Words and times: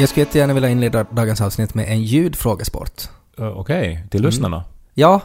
Jag 0.00 0.08
skulle 0.08 0.24
jättegärna 0.26 0.54
vilja 0.54 0.68
inleda 0.68 1.04
dagens 1.04 1.40
avsnitt 1.40 1.74
med 1.74 1.88
en 1.88 2.02
ljudfrågesport. 2.02 3.02
Uh, 3.40 3.46
Okej, 3.48 4.06
till 4.10 4.22
lyssnarna. 4.22 4.64
Ja, 4.94 5.20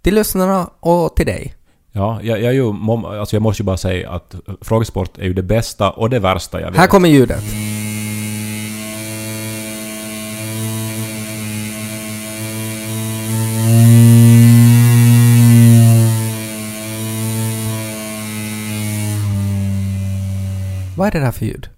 till 0.00 0.14
lyssnarna 0.14 0.70
och 0.80 1.16
till 1.16 1.26
dig. 1.26 1.54
Ja, 1.92 2.20
jag, 2.22 2.40
jag, 2.40 2.48
är 2.48 2.52
ju, 2.52 2.62
mom- 2.62 3.18
alltså 3.20 3.36
jag 3.36 3.42
måste 3.42 3.62
ju 3.62 3.64
bara 3.64 3.76
säga 3.76 4.10
att 4.10 4.34
uh, 4.34 4.54
frågesport 4.60 5.18
är 5.18 5.24
ju 5.24 5.34
det 5.34 5.42
bästa 5.42 5.90
och 5.90 6.10
det 6.10 6.18
värsta 6.18 6.60
jag 6.60 6.70
vet. 6.70 6.80
Här 6.80 6.86
kommer 6.86 7.08
ljudet. 7.08 7.44
Vad 20.96 21.06
är 21.06 21.10
det 21.10 21.20
där 21.20 21.32
för 21.32 21.44
ljud? 21.44 21.71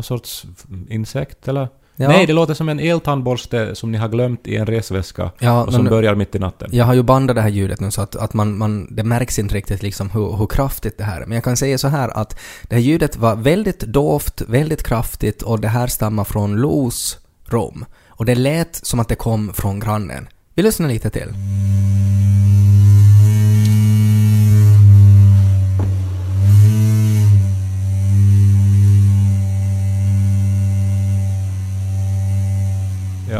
Nå- 0.00 0.16
nå- 0.16 0.20
Någon 0.20 0.20
sorts 0.20 0.46
insekt 0.88 1.48
eller? 1.48 1.68
Ja. 1.96 2.08
Nej, 2.08 2.26
det 2.26 2.32
låter 2.32 2.54
som 2.54 2.68
en 2.68 2.80
eltandborste 2.80 3.74
som 3.74 3.92
ni 3.92 3.98
har 3.98 4.08
glömt 4.08 4.46
i 4.46 4.56
en 4.56 4.66
resväska 4.66 5.30
Ja, 5.38 5.64
och 5.64 5.72
som 5.72 5.84
börjar 5.84 6.14
mitt 6.14 6.34
i 6.34 6.38
natten. 6.38 6.68
Jag 6.72 6.84
har 6.84 6.94
ju 6.94 7.02
bandat 7.02 7.36
det 7.36 7.42
här 7.42 7.48
ljudet 7.48 7.80
nu 7.80 7.90
så 7.90 8.02
att, 8.02 8.16
att 8.16 8.34
man, 8.34 8.58
man, 8.58 8.94
det 8.94 9.04
märks 9.04 9.38
inte 9.38 9.54
riktigt 9.54 9.82
liksom 9.82 10.10
hur, 10.10 10.36
hur 10.36 10.46
kraftigt 10.46 10.98
det 10.98 11.04
här 11.04 11.20
är. 11.20 11.26
Men 11.26 11.34
jag 11.34 11.44
kan 11.44 11.56
säga 11.56 11.78
så 11.78 11.88
här 11.88 12.08
att 12.08 12.38
det 12.62 12.74
här 12.74 12.82
ljudet 12.82 13.16
var 13.16 13.36
väldigt 13.36 13.80
dovt, 13.80 14.42
väldigt 14.48 14.82
kraftigt 14.82 15.42
och 15.42 15.60
det 15.60 15.68
här 15.68 15.86
stammar 15.86 16.24
från 16.24 16.56
Los 16.56 17.18
rum. 17.44 17.84
Och 18.08 18.24
det 18.24 18.34
lät 18.34 18.74
som 18.86 19.00
att 19.00 19.08
det 19.08 19.14
kom 19.14 19.52
från 19.54 19.80
grannen. 19.80 20.28
Vi 20.54 20.62
lyssnar 20.62 20.88
lite 20.88 21.10
till. 21.10 21.28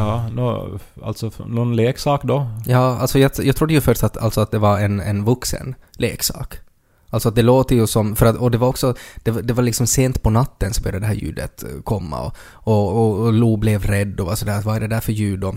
Ja, 0.00 0.28
nå, 0.32 0.78
alltså 1.02 1.30
någon 1.46 1.76
leksak 1.76 2.22
då? 2.24 2.46
Ja, 2.66 2.98
alltså 2.98 3.18
jag, 3.18 3.30
jag 3.42 3.56
trodde 3.56 3.74
ju 3.74 3.80
först 3.80 4.04
att, 4.04 4.16
alltså 4.16 4.40
att 4.40 4.50
det 4.50 4.58
var 4.58 4.80
en, 4.80 5.00
en 5.00 5.24
vuxen 5.24 5.74
leksak. 5.92 6.58
Alltså 7.10 7.28
att 7.28 7.34
det 7.34 7.42
låter 7.42 7.76
ju 7.76 7.86
som, 7.86 8.16
för 8.16 8.26
att, 8.26 8.36
och 8.36 8.50
det 8.50 8.58
var 8.58 8.68
också, 8.68 8.94
det, 9.22 9.30
det 9.30 9.52
var 9.52 9.62
liksom 9.62 9.86
sent 9.86 10.22
på 10.22 10.30
natten 10.30 10.74
så 10.74 10.82
började 10.82 11.00
det 11.00 11.06
här 11.06 11.14
ljudet 11.14 11.62
eh, 11.62 11.82
komma 11.84 12.20
och, 12.20 12.34
och, 12.52 12.96
och, 12.96 13.20
och 13.20 13.32
Lo 13.32 13.56
blev 13.56 13.84
rädd 13.84 14.20
och 14.20 14.26
var 14.26 14.34
sådär, 14.34 14.62
vad 14.62 14.76
är 14.76 14.80
det 14.80 14.86
där 14.86 15.00
för 15.00 15.12
ljud 15.12 15.44
och 15.44 15.54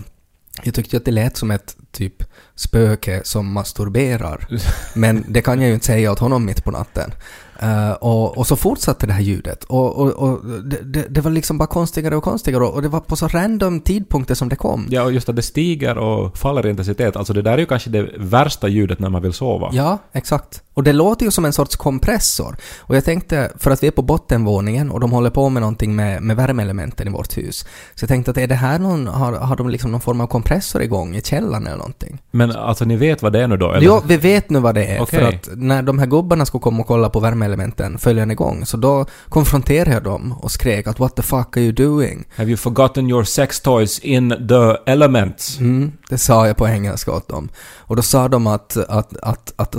jag 0.62 0.74
tyckte 0.74 0.96
att 0.96 1.04
det 1.04 1.10
lät 1.10 1.36
som 1.36 1.50
ett 1.50 1.76
typ 1.92 2.24
spöke 2.54 3.20
som 3.24 3.52
masturberar. 3.52 4.48
Men 4.94 5.24
det 5.28 5.42
kan 5.42 5.60
jag 5.60 5.68
ju 5.68 5.74
inte 5.74 5.86
säga 5.86 6.12
åt 6.12 6.18
honom 6.18 6.44
mitt 6.44 6.64
på 6.64 6.70
natten. 6.70 7.12
Eh, 7.58 7.92
och, 7.92 8.38
och 8.38 8.46
så 8.46 8.56
fortsatte 8.56 9.06
det 9.06 9.12
här 9.12 9.20
ljudet. 9.20 9.64
Och, 9.64 9.96
och, 9.96 10.10
och 10.10 10.44
det, 10.84 11.06
det, 11.08 11.20
var 11.20 11.30
liksom 11.30 11.58
bara 11.58 11.66
konstigare 11.66 12.16
och 12.16 12.22
konstigare 12.22 12.64
och 12.64 12.82
det 12.82 12.88
var 12.88 13.00
på 13.00 13.16
så 13.16 13.28
random 13.28 13.80
tidpunkter 13.80 14.34
som 14.34 14.48
det 14.48 14.56
kom. 14.56 14.86
Ja, 14.90 15.02
och 15.02 15.12
just 15.12 15.28
att 15.28 15.36
det 15.36 15.42
stiger 15.42 15.98
och 15.98 16.38
faller 16.38 16.66
i 16.66 16.70
intensitet. 16.70 17.16
Alltså 17.16 17.32
det 17.32 17.42
där 17.42 17.52
är 17.52 17.58
ju 17.58 17.66
kanske 17.66 17.90
det 17.90 18.10
värsta 18.18 18.68
ljudet 18.68 18.98
när 18.98 19.08
man 19.08 19.22
vill 19.22 19.32
sova. 19.32 19.70
Ja, 19.72 19.98
exakt. 20.12 20.62
Och 20.74 20.82
det 20.82 20.92
låter 20.92 21.24
ju 21.24 21.30
som 21.30 21.44
en 21.44 21.52
sorts 21.52 21.76
kompressor. 21.76 22.56
Och 22.80 22.96
jag 22.96 23.04
tänkte, 23.04 23.52
för 23.58 23.70
att 23.70 23.82
vi 23.82 23.86
är 23.86 23.90
på 23.90 24.02
bottenvåningen 24.02 24.90
och 24.90 25.00
de 25.00 25.12
håller 25.12 25.30
på 25.30 25.48
med 25.48 25.62
någonting 25.62 25.96
med, 25.96 26.22
med 26.22 26.36
värmeelementen 26.36 27.08
i 27.08 27.10
vårt 27.10 27.36
hus. 27.36 27.66
Så 27.94 28.02
jag 28.02 28.08
tänkte 28.08 28.30
att 28.30 28.38
är 28.38 28.46
det 28.46 28.54
här 28.54 28.78
någon, 28.78 29.06
har, 29.06 29.32
har 29.32 29.56
de 29.56 29.68
liksom 29.68 29.92
någon 29.92 30.00
form 30.00 30.20
av 30.20 30.26
kompressor 30.26 30.82
igång 30.82 31.16
i 31.16 31.22
källaren 31.22 31.66
eller 31.66 31.76
någonting? 31.76 32.22
Men 32.30 32.50
alltså 32.50 32.84
ni 32.84 32.96
vet 32.96 33.22
vad 33.22 33.32
det 33.32 33.42
är 33.42 33.48
nu 33.48 33.56
då? 33.56 33.72
Eller? 33.72 33.86
Jo, 33.86 34.00
vi 34.06 34.16
vet 34.16 34.50
nu 34.50 34.58
vad 34.58 34.74
det 34.74 34.84
är. 34.84 35.02
Okej. 35.02 35.20
För 35.20 35.28
att 35.28 35.48
när 35.56 35.82
de 35.82 35.98
här 35.98 36.06
gubbarna 36.06 36.46
skulle 36.46 36.62
komma 36.62 36.80
och 36.80 36.86
kolla 36.86 37.08
på 37.10 37.20
värmeelementen 37.44 37.98
följande 37.98 38.34
gång, 38.34 38.66
så 38.66 38.76
då 38.76 39.06
konfronterade 39.28 39.90
jag 39.90 40.02
dem 40.02 40.32
och 40.32 40.50
skrek 40.50 40.86
att 40.86 40.98
what 40.98 41.16
the 41.16 41.22
fuck 41.22 41.56
are 41.56 41.60
you 41.60 41.72
doing? 41.72 42.24
Have 42.36 42.48
you 42.48 42.56
forgotten 42.56 43.10
your 43.10 43.24
sex 43.24 43.60
toys 43.60 43.98
in 43.98 44.30
the 44.48 44.92
elements? 44.92 45.58
Mm, 45.58 45.92
det 46.10 46.18
sa 46.18 46.46
jag 46.46 46.56
på 46.56 46.68
engelska 46.68 47.12
åt 47.12 47.28
dem. 47.28 47.48
Och 47.88 47.96
då 47.96 48.02
sa 48.02 48.28
de 48.28 48.46
att, 48.46 48.76
att, 48.76 49.16
att, 49.22 49.52
att 49.56 49.76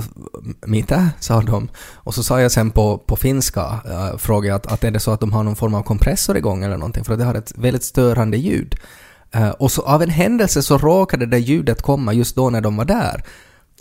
mitä, 0.65 1.09
sa 1.19 1.41
de. 1.41 1.69
Och 1.93 2.13
så 2.13 2.23
sa 2.23 2.41
jag 2.41 2.51
sen 2.51 2.71
på, 2.71 2.97
på 2.97 3.15
finska, 3.15 3.79
äh, 3.85 4.17
frågade 4.17 4.47
jag 4.47 4.55
att, 4.55 4.71
att 4.71 4.83
är 4.83 4.91
det 4.91 4.99
så 4.99 5.11
att 5.11 5.19
de 5.19 5.33
har 5.33 5.43
någon 5.43 5.55
form 5.55 5.73
av 5.73 5.83
kompressor 5.83 6.37
igång 6.37 6.63
eller 6.63 6.77
någonting, 6.77 7.03
för 7.03 7.13
att 7.13 7.19
det 7.19 7.25
har 7.25 7.35
ett 7.35 7.53
väldigt 7.55 7.83
störande 7.83 8.37
ljud. 8.37 8.75
Eh, 9.31 9.49
och 9.49 9.71
så 9.71 9.81
av 9.81 10.01
en 10.01 10.09
händelse 10.09 10.61
så 10.61 10.77
råkade 10.77 11.25
det 11.25 11.39
ljudet 11.39 11.81
komma 11.81 12.13
just 12.13 12.35
då 12.35 12.49
när 12.49 12.61
de 12.61 12.77
var 12.77 12.85
där. 12.85 13.23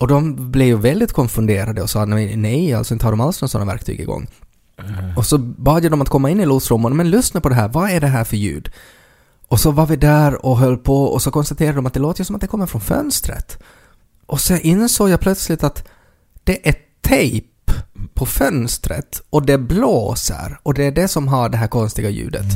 Och 0.01 0.09
de 0.09 0.51
blev 0.51 0.69
ju 0.69 0.77
väldigt 0.77 1.13
konfunderade 1.13 1.83
och 1.83 1.91
sa 1.91 2.05
nej, 2.05 2.37
nej 2.37 2.75
alltså 2.75 2.95
inte 2.95 3.07
har 3.07 3.13
de 3.13 3.21
alls 3.21 3.41
några 3.41 3.49
sådana 3.49 3.73
verktyg 3.73 4.01
igång. 4.01 4.27
Och 5.17 5.27
så 5.27 5.39
bad 5.39 5.85
jag 5.85 5.91
dem 5.91 6.03
att 6.03 6.09
komma 6.09 6.31
in 6.31 6.41
i 6.41 6.47
losrummet, 6.47 6.93
men 6.93 7.11
lyssna 7.11 7.41
på 7.41 7.49
det 7.49 7.55
här, 7.55 7.69
vad 7.69 7.91
är 7.91 8.01
det 8.01 8.07
här 8.07 8.25
för 8.25 8.37
ljud? 8.37 8.73
Och 9.49 9.61
så 9.61 9.71
var 9.71 9.87
vi 9.87 9.97
där 9.97 10.47
och 10.47 10.59
höll 10.59 10.77
på 10.77 11.05
och 11.05 11.23
så 11.23 11.31
konstaterade 11.31 11.77
de 11.77 11.87
att 11.87 11.95
det 11.95 12.01
låter 12.01 12.25
som 12.25 12.35
att 12.35 12.41
det 12.41 12.47
kommer 12.47 12.67
från 12.67 12.81
fönstret. 12.81 13.59
Och 14.27 14.41
så 14.41 14.57
insåg 14.57 15.11
jag 15.11 15.21
plötsligt 15.21 15.65
att 15.65 15.89
det 16.45 16.69
är 16.69 16.75
tejp 17.01 17.49
på 18.15 18.27
fönstret 18.27 19.23
och 19.31 19.47
det 19.47 19.59
blåser 19.59 20.59
och 20.63 20.75
det 20.75 20.85
är 20.85 20.93
det 20.93 21.09
som 21.09 21.29
har 21.29 21.49
det 21.49 21.57
här 21.57 21.69
konstiga 21.69 22.11
ljudet. 22.11 22.47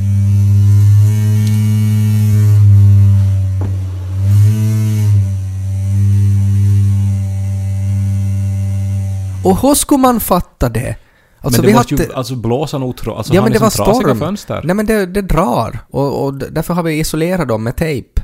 Och 9.43 9.61
hur 9.61 9.75
skulle 9.75 10.01
man 10.01 10.19
fatta 10.19 10.69
det? 10.69 10.95
Alltså 11.41 11.61
men 11.61 11.65
det 11.65 11.71
vi 11.71 11.77
måste 11.77 11.93
hade... 11.95 12.03
ju 12.03 12.13
alltså 12.13 12.35
blåsa 12.35 12.77
nog 12.77 12.97
tro... 12.97 13.13
Alltså 13.13 13.33
Ja 13.33 13.41
men 13.41 13.51
ni 13.51 13.57
det 13.57 13.63
var 13.63 13.69
storm. 13.69 14.19
fönster? 14.19 14.61
Nej 14.63 14.75
men 14.75 14.85
det, 14.85 15.05
det 15.05 15.21
drar 15.21 15.79
och, 15.89 16.25
och 16.25 16.33
därför 16.33 16.73
har 16.73 16.83
vi 16.83 16.99
isolerat 16.99 17.47
dem 17.47 17.63
med 17.63 17.75
tejp. 17.75 18.18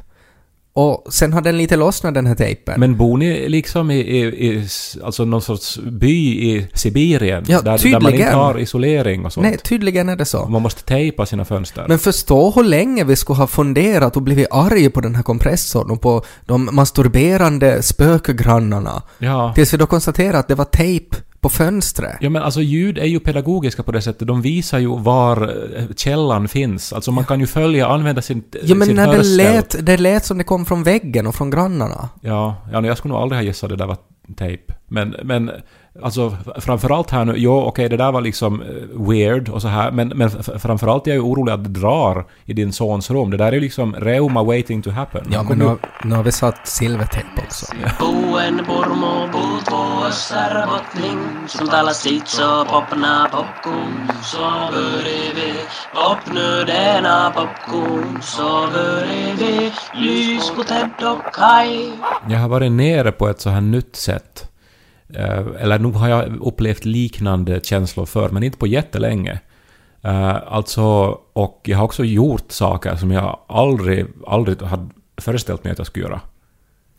Och 0.78 1.14
sen 1.14 1.34
har 1.34 1.42
den 1.42 1.58
lite 1.58 1.76
lossnat 1.76 2.14
den 2.14 2.26
här 2.26 2.36
tejpen. 2.36 2.80
Men 2.80 2.98
bor 2.98 3.18
ni 3.18 3.50
liksom 3.50 3.92
i, 3.92 4.00
i, 4.00 4.20
i 4.20 4.68
alltså 5.04 5.26
någon 5.26 5.42
sorts 5.42 5.80
by 5.80 6.50
i 6.50 6.68
Sibirien? 6.74 7.44
Ja, 7.48 7.58
där, 7.58 7.64
där 7.64 7.72
man 7.72 7.80
tydligen. 7.80 8.28
inte 8.28 8.36
har 8.36 8.60
isolering 8.60 9.26
och 9.26 9.34
sånt? 9.34 9.48
Nej, 9.48 9.58
tydligen 9.58 10.10
är 10.10 10.16
det 10.16 10.26
så. 10.26 10.46
Man 10.46 10.62
måste 10.62 10.84
tejpa 10.84 11.26
sina 11.26 11.46
fönster. 11.46 11.86
Men 11.88 12.00
förstå 12.00 12.52
hur 12.52 12.64
länge 12.64 13.04
vi 13.04 13.16
skulle 13.16 13.38
ha 13.38 13.48
funderat 13.48 14.16
och 14.16 14.22
blivit 14.22 14.48
arga 14.52 14.90
på 14.90 15.02
den 15.02 15.16
här 15.16 15.24
kompressorn 15.24 15.92
och 15.92 16.02
på 16.02 16.24
de 16.46 16.70
masturberande 16.72 17.82
spökgrannarna. 17.84 19.04
ja. 19.18 19.54
Tills 19.56 19.74
vi 19.74 19.78
då 19.78 19.86
konstaterade 19.86 20.38
att 20.38 20.48
det 20.48 20.56
var 20.56 20.66
tejp 20.66 21.16
på 21.46 21.50
fönstret. 21.50 22.18
Ja 22.20 22.30
men 22.30 22.42
alltså 22.42 22.62
ljud 22.62 22.98
är 22.98 23.06
ju 23.06 23.20
pedagogiska 23.20 23.84
på 23.84 23.92
det 23.92 24.02
sättet. 24.02 24.28
De 24.28 24.42
visar 24.42 24.80
ju 24.80 24.88
var 25.00 25.42
eh, 25.78 25.84
källan 25.96 26.48
finns. 26.48 26.94
Alltså 26.94 27.12
man 27.12 27.26
kan 27.26 27.40
ju 27.40 27.48
följa, 27.48 27.88
använda 27.88 28.22
sin, 28.22 28.44
Ja 28.64 28.76
men 28.76 28.88
sin 28.88 28.96
när 28.96 29.08
det 29.08 29.18
hörsel. 29.18 29.38
lät, 29.38 29.86
det 29.86 29.98
lät 29.98 30.26
som 30.26 30.38
det 30.38 30.44
kom 30.44 30.66
från 30.66 30.84
väggen 30.84 31.28
och 31.28 31.36
från 31.36 31.50
grannarna. 31.50 32.10
Ja, 32.22 32.56
ja 32.72 32.86
jag 32.86 32.98
skulle 32.98 33.14
nog 33.14 33.22
aldrig 33.22 33.40
ha 33.40 33.44
gissat 33.44 33.70
det 33.70 33.76
där 33.76 33.88
var 33.88 33.98
tejp. 34.38 34.74
Men, 34.88 35.16
men 35.24 35.52
alltså 36.02 36.38
framförallt 36.60 37.12
här 37.12 37.26
nu, 37.26 37.34
jo 37.38 37.62
okej 37.62 37.90
det 37.90 37.98
där 37.98 38.12
var 38.12 38.22
liksom 38.22 38.62
eh, 38.62 39.08
weird 39.10 39.50
och 39.50 39.62
så 39.62 39.68
här, 39.68 39.92
men, 39.92 40.08
men 40.08 40.30
framförallt 40.60 41.08
är 41.08 41.12
jag 41.12 41.16
ju 41.16 41.22
orolig 41.22 41.54
att 41.54 41.64
det 41.64 41.70
drar 41.70 42.26
i 42.46 42.54
din 42.54 42.74
sons 42.74 43.12
rum. 43.12 43.32
Det 43.32 43.38
där 43.38 43.48
är 43.48 43.52
ju 43.52 43.60
liksom 43.60 43.96
reuma 43.96 44.44
waiting 44.44 44.82
to 44.82 44.90
happen. 44.90 45.28
Ja 45.32 45.44
men 45.44 45.58
nu, 45.58 45.78
nu 46.04 46.16
har 46.16 46.24
vi 46.24 46.32
satt 46.32 46.68
silvertejp 46.68 47.42
också. 47.46 47.66
Jag 62.28 62.40
har 62.40 62.48
varit 62.48 62.72
nere 62.72 63.12
på 63.12 63.28
ett 63.28 63.42
så 63.42 63.50
här 63.50 63.62
nytt 63.62 63.96
sätt. 63.96 64.52
Eh, 65.14 65.46
Eller 65.60 65.80
nog 65.80 65.94
har 65.94 66.08
jag 66.08 66.38
upplevt 66.42 66.86
liknande 66.86 67.60
känslor 67.64 68.06
förr, 68.06 68.30
men 68.30 68.44
inte 68.44 68.58
på 68.58 68.68
jättelänge. 68.68 69.40
Eh, 70.02 70.38
Alltså, 70.48 70.84
och 71.34 71.62
jag 71.64 71.78
har 71.78 71.86
också 71.86 72.04
gjort 72.04 72.52
saker 72.52 72.96
som 72.96 73.12
jag 73.12 73.40
aldrig, 73.48 74.06
aldrig 74.28 74.62
hade 74.62 74.90
föreställt 75.18 75.64
mig 75.64 75.72
att 75.72 75.78
jag 75.78 75.88
skulle 75.88 76.06
göra. 76.06 76.22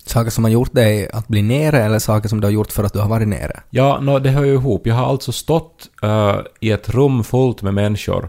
Saker 0.04 0.30
som 0.30 0.44
har 0.44 0.50
gjort 0.50 0.72
dig 0.74 1.10
att 1.12 1.28
bli 1.28 1.42
nere 1.42 1.78
eller 1.82 1.98
saker 1.98 2.28
som 2.28 2.40
du 2.40 2.46
har 2.46 2.52
gjort 2.52 2.72
för 2.72 2.84
att 2.84 2.92
du 2.92 2.98
har 2.98 3.08
varit 3.08 3.28
nere? 3.28 3.60
Ja, 3.70 3.98
nå, 4.02 4.18
det 4.18 4.30
hör 4.30 4.44
ju 4.44 4.52
ihop. 4.54 4.86
Jag 4.86 4.94
har 4.94 5.06
alltså 5.06 5.32
stått 5.32 5.88
eh, 6.02 6.36
i 6.60 6.70
ett 6.70 6.88
rum 6.88 7.24
fullt 7.24 7.62
med 7.62 7.74
människor 7.74 8.28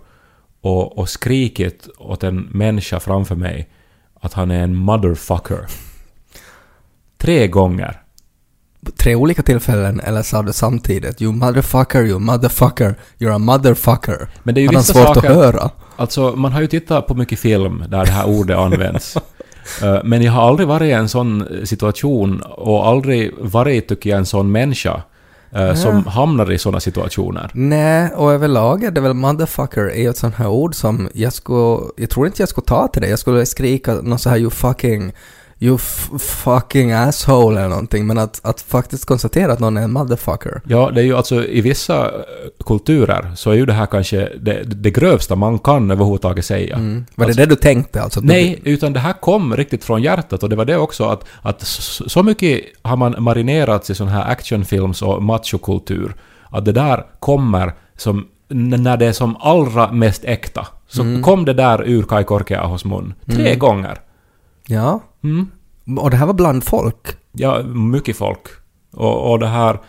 och, 0.62 0.98
och 0.98 1.10
skrikit 1.10 1.88
åt 1.98 2.24
en 2.24 2.38
människa 2.40 3.00
framför 3.00 3.36
mig 3.36 3.70
att 4.22 4.34
han 4.34 4.52
är 4.52 4.64
en 4.64 4.76
motherfucker. 4.76 5.66
Tre 7.18 7.48
gånger. 7.48 8.02
Tre 8.98 9.16
olika 9.16 9.44
tillfällen 9.44 10.00
eller 10.00 10.24
sa 10.24 10.42
du 10.42 10.54
samtidigt 10.54 11.22
you 11.22 11.34
motherfucker, 11.34 12.04
you 12.04 12.20
motherfucker, 12.20 12.96
you're 13.18 13.36
a 13.36 13.38
motherfucker? 13.38 14.28
Men 14.44 14.56
det 14.56 14.62
är 14.62 14.64
ju 14.64 14.68
vissa 14.68 14.94
svårt 14.94 15.16
saker... 15.16 15.30
att 15.30 15.36
höra. 15.36 15.70
Alltså, 15.96 16.36
man 16.36 16.52
har 16.52 16.62
ju 16.62 16.68
tittat 16.68 17.08
på 17.08 17.14
mycket 17.14 17.40
film 17.40 17.84
där 17.90 18.06
det 18.06 18.12
här 18.12 18.28
ordet 18.28 18.58
används. 18.58 19.18
Eh, 19.84 20.04
Men 20.04 20.22
jag 20.22 20.32
har 20.32 20.48
aldrig 20.48 20.68
varit 20.68 20.88
i 20.88 20.92
en 20.92 21.10
sån 21.10 21.48
situation 21.64 22.42
och 22.42 22.88
aldrig 22.88 23.34
varit, 23.40 23.88
tycker 23.88 24.10
jag, 24.10 24.18
en 24.20 24.26
sån 24.26 24.52
människa 24.52 25.02
eh, 25.52 25.74
som 25.74 26.06
hamnar 26.06 26.52
i 26.52 26.58
såna 26.58 26.80
situationer. 26.80 27.52
Nej, 27.54 28.10
och 28.16 28.32
överlag 28.32 28.84
är 28.84 28.92
det 28.92 29.02
väl 29.02 29.14
motherfucker 29.14 29.82
är 29.82 30.02
ju 30.02 30.10
ett 30.10 30.18
sånt 30.18 30.36
här 30.36 30.48
ord 30.48 30.76
som 30.76 31.10
jag 31.14 31.34
skulle, 31.34 31.80
jag 31.98 32.10
tror 32.10 32.28
inte 32.28 32.42
jag 32.42 32.50
skulle 32.50 32.66
ta 32.66 32.88
till 32.88 33.02
det. 33.02 33.08
Jag 33.08 33.20
skulle 33.20 33.46
skrika 33.46 33.94
något 33.94 34.22
så 34.22 34.30
här 34.30 34.38
you 34.38 34.50
fucking, 34.50 35.14
you 35.60 35.78
fucking 36.20 36.92
asshole 36.92 37.60
eller 37.60 37.70
någonting. 37.70 38.08
Men 38.08 38.18
att, 38.18 38.40
att 38.44 38.62
faktiskt 38.62 39.06
konstatera 39.06 39.54
att 39.54 39.60
någon 39.60 39.78
är 39.78 39.82
en 39.82 39.92
motherfucker. 39.94 40.62
Ja, 40.68 40.92
det 40.96 41.02
är 41.02 41.06
ju 41.06 41.16
alltså 41.18 41.46
i 41.46 41.62
vissa 41.62 42.06
eh, 42.06 42.12
kulturer 42.66 43.32
så 43.36 43.52
är 43.52 43.56
ju 43.56 43.66
det 43.66 43.74
här 43.74 43.86
kanske 43.86 44.30
det, 44.42 44.64
det 44.64 44.92
grövsta 44.92 45.36
man 45.36 45.60
kan 45.60 45.92
överhuvudtaget 45.92 46.46
säga. 46.46 46.76
Mm. 46.76 47.06
Var 47.16 47.26
Alltså- 47.26 47.40
det 47.40 47.46
det 47.46 47.50
du 47.50 47.56
tänkte 47.62 48.02
alltså? 48.02 48.20
Att 48.20 48.28
du- 48.28 48.34
Nej, 48.34 48.60
utan 48.64 48.94
det 48.94 49.00
här 49.00 49.14
kom 49.14 49.56
riktigt 49.56 49.84
från 49.84 50.02
hjärtat 50.02 50.44
och 50.44 50.50
det 50.50 50.56
var 50.56 50.66
det 50.66 50.78
också 50.78 51.04
att, 51.06 51.24
att 51.42 51.62
så 51.62 52.10
så 52.10 52.24
mycket 52.24 52.62
har 52.82 52.98
man 52.98 53.16
marinerats 53.20 53.90
i 53.90 53.96
sån 53.96 54.08
här 54.08 54.32
actionfilms 54.32 55.02
och 55.02 55.24
machokultur 55.24 56.16
att 56.50 56.66
det 56.66 56.72
där 56.72 57.06
kommer 57.20 57.74
som 57.98 58.28
när 58.50 58.98
det 58.98 59.06
är 59.06 59.12
som 59.12 59.36
allra 59.40 59.92
mest 59.92 60.24
äkta. 60.26 60.68
Så 60.88 61.22
kom 61.24 61.46
det 61.46 61.54
där 61.54 61.84
ur 61.88 62.04
Kai 62.04 62.24
Korkeahos 62.24 62.86
mun. 62.86 63.14
Tre 63.26 63.56
gånger. 63.56 64.00
Ja. 64.68 65.04
Mm. 65.24 65.52
Och 66.00 66.10
det 66.10 66.18
här 66.18 66.26
var 66.26 66.34
bland 66.34 66.64
folk? 66.64 67.08
Ja, 67.32 67.64
mycket 67.64 68.18
folk. 68.18 68.42
Och, 68.94 69.32
och 69.32 69.40
det 69.40 69.48
här... 69.48 69.80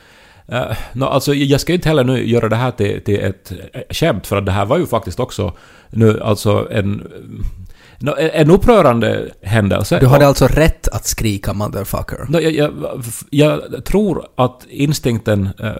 Uh, 0.52 0.76
no, 0.92 1.04
alltså, 1.04 1.34
jag 1.34 1.60
ska 1.60 1.72
inte 1.72 1.88
heller 1.88 2.04
nu 2.04 2.28
göra 2.28 2.48
det 2.48 2.56
här 2.56 2.70
till, 2.70 3.04
till 3.04 3.20
ett 3.20 3.52
eh, 3.72 3.80
skämt, 3.90 4.26
för 4.26 4.36
att 4.36 4.46
det 4.46 4.52
här 4.52 4.66
var 4.66 4.78
ju 4.78 4.86
faktiskt 4.86 5.20
också 5.20 5.52
nu 5.90 6.20
alltså 6.20 6.68
en... 6.70 7.08
no, 7.98 8.10
en- 8.18 8.50
upprörande 8.50 9.28
händelse. 9.42 9.98
Du 10.00 10.06
hade 10.06 10.26
alltså 10.26 10.46
rätt 10.46 10.88
att 10.88 11.06
skrika 11.06 11.52
motherfucker? 11.52 12.26
No, 12.28 12.38
jag, 12.40 12.52
jag, 12.52 13.60
jag 13.70 13.84
tror 13.84 14.26
att 14.34 14.66
instinkten 14.68 15.48
eh, 15.58 15.72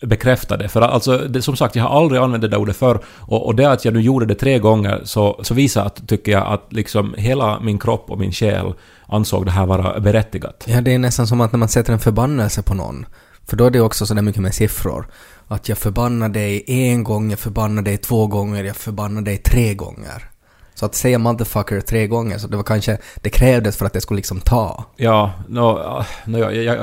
bekräfta 0.00 0.56
det. 0.56 0.68
För 0.68 0.80
alltså, 0.80 1.18
det, 1.18 1.42
som 1.42 1.56
sagt, 1.56 1.76
jag 1.76 1.84
har 1.84 2.00
aldrig 2.00 2.20
använt 2.20 2.42
det 2.42 2.48
där 2.48 2.58
ordet 2.58 2.76
förr. 2.76 3.00
Och, 3.06 3.46
och 3.46 3.54
det 3.54 3.70
att 3.70 3.84
jag 3.84 3.94
nu 3.94 4.00
gjorde 4.00 4.26
det 4.26 4.34
tre 4.34 4.58
gånger 4.58 5.00
så, 5.04 5.40
så 5.42 5.54
visar 5.54 5.84
att, 5.84 6.08
tycker 6.08 6.32
jag, 6.32 6.46
att 6.46 6.72
liksom 6.72 7.14
hela 7.18 7.60
min 7.60 7.78
kropp 7.78 8.10
och 8.10 8.18
min 8.18 8.32
själ 8.32 8.74
ansåg 9.06 9.44
det 9.44 9.50
här 9.50 9.66
vara 9.66 10.00
berättigat. 10.00 10.64
Ja, 10.68 10.80
det 10.80 10.94
är 10.94 10.98
nästan 10.98 11.26
som 11.26 11.40
att 11.40 11.52
när 11.52 11.58
man 11.58 11.68
sätter 11.68 11.92
en 11.92 11.98
förbannelse 11.98 12.62
på 12.62 12.74
någon. 12.74 13.06
För 13.46 13.56
då 13.56 13.64
är 13.64 13.70
det 13.70 13.80
också 13.80 14.06
sådär 14.06 14.22
mycket 14.22 14.42
med 14.42 14.54
siffror. 14.54 15.08
Att 15.48 15.68
jag 15.68 15.78
förbannar 15.78 16.28
dig 16.28 16.64
en 16.66 17.04
gång, 17.04 17.30
jag 17.30 17.38
förbannar 17.38 17.82
dig 17.82 17.96
två 17.98 18.26
gånger, 18.26 18.64
jag 18.64 18.76
förbannar 18.76 19.22
dig 19.22 19.36
tre 19.38 19.74
gånger. 19.74 20.30
Så 20.78 20.86
att 20.86 20.94
säga 20.94 21.18
motherfucker 21.18 21.80
tre 21.80 22.06
gånger, 22.06 22.38
så 22.38 22.48
det 22.48 22.56
var 22.56 22.64
kanske, 22.64 22.98
det 23.22 23.30
krävdes 23.30 23.76
för 23.76 23.86
att 23.86 23.92
det 23.92 24.00
skulle 24.00 24.16
liksom 24.18 24.40
ta. 24.40 24.84
Ja, 24.96 25.30
no, 25.48 25.78
no, 26.24 26.38
jag, 26.38 26.54
jag, 26.56 26.76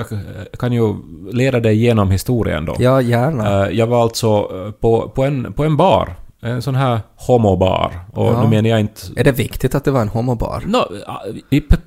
jag 0.51 0.59
kan 0.59 0.73
ju 0.73 0.93
leda 1.31 1.59
dig 1.59 1.75
igenom 1.75 2.11
historien 2.11 2.65
då. 2.65 2.75
Ja, 2.79 3.01
gärna. 3.01 3.65
Eh, 3.67 3.71
Jag 3.77 3.87
var 3.87 4.01
alltså 4.01 4.27
eh, 4.65 4.71
på, 4.71 5.09
på, 5.09 5.23
en, 5.23 5.53
på 5.53 5.63
en 5.63 5.77
bar. 5.77 6.15
En 6.41 6.61
sån 6.61 6.75
här 6.75 6.99
homobar. 7.15 7.99
Och 8.13 8.25
Ja. 8.25 8.43
nu 8.43 8.49
menar 8.49 8.69
jag 8.69 8.79
inte... 8.79 9.01
Är 9.15 9.23
det 9.23 9.31
viktigt 9.31 9.75
att 9.75 9.83
det 9.83 9.91
var 9.91 10.01
en 10.01 10.09
homobar? 10.09 10.63
No, 10.65 10.77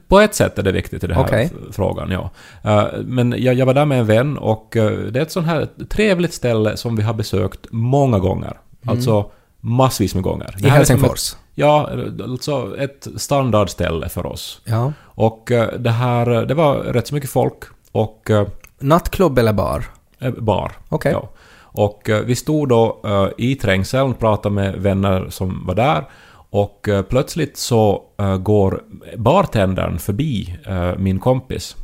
på 0.08 0.20
ett 0.20 0.34
sätt 0.34 0.58
är 0.58 0.62
det 0.62 0.72
viktigt 0.72 1.04
i 1.04 1.06
den 1.06 1.16
här 1.16 1.28
f- 1.32 1.50
frågan, 1.72 2.10
ja. 2.10 2.30
Eh, 2.62 2.84
Men 3.04 3.34
jag, 3.38 3.66
var 3.66 3.74
där 3.74 3.84
med 3.84 3.98
en 3.98 4.06
vän 4.06 4.38
och 4.38 4.68
det 4.72 5.16
är 5.16 5.22
ett 5.22 5.32
sånt 5.32 5.46
här 5.46 5.68
trevligt 5.90 6.34
ställe 6.34 6.76
som 6.76 6.96
vi 6.96 7.02
har 7.02 7.14
besökt 7.14 7.60
många 7.70 8.18
gånger. 8.18 8.56
Alltså 8.86 9.30
massvis 9.60 10.14
med 10.14 10.22
gånger. 10.24 10.54
Mm. 10.58 10.66
I 10.66 10.68
här 10.68 10.80
är 10.80 10.84
som 10.84 10.94
Helsingfors? 10.96 11.32
Ett, 11.32 11.38
ja, 11.58 11.90
alltså 12.22 12.76
ett 12.78 13.08
standardställe 13.16 14.08
för 14.08 14.26
oss. 14.26 14.60
Ja. 14.64 14.92
Och 15.02 15.50
eh, 15.52 15.78
det 15.78 15.90
här, 15.90 16.26
det 16.26 16.54
var 16.54 16.74
rätt 16.74 17.06
så 17.06 17.14
mycket 17.14 17.30
folk 17.30 17.64
och 17.92 18.30
eh, 18.30 18.46
Nattklubb 18.78 19.38
eller 19.38 19.52
bar? 19.52 19.84
eh, 20.18 20.32
bar. 20.32 20.72
Okej. 20.88 21.12
Ja. 21.12 21.28
Och 21.60 22.10
eh, 22.10 22.22
vi 22.22 22.36
stod 22.36 22.68
då 22.68 23.00
eh, 23.04 23.46
i 23.46 23.54
trängseln, 23.54 24.14
pratade 24.14 24.54
med 24.54 24.74
vänner 24.74 25.26
som 25.30 25.66
var 25.66 25.74
där. 25.74 26.04
Och 26.50 26.88
eh, 26.88 27.02
plötsligt 27.02 27.56
så 27.56 28.02
eh, 28.18 28.36
går 28.36 28.82
bartendern 29.16 29.98
förbi 29.98 30.58
eh, 30.66 30.92
min 30.98 31.18
kompis. 31.18 31.76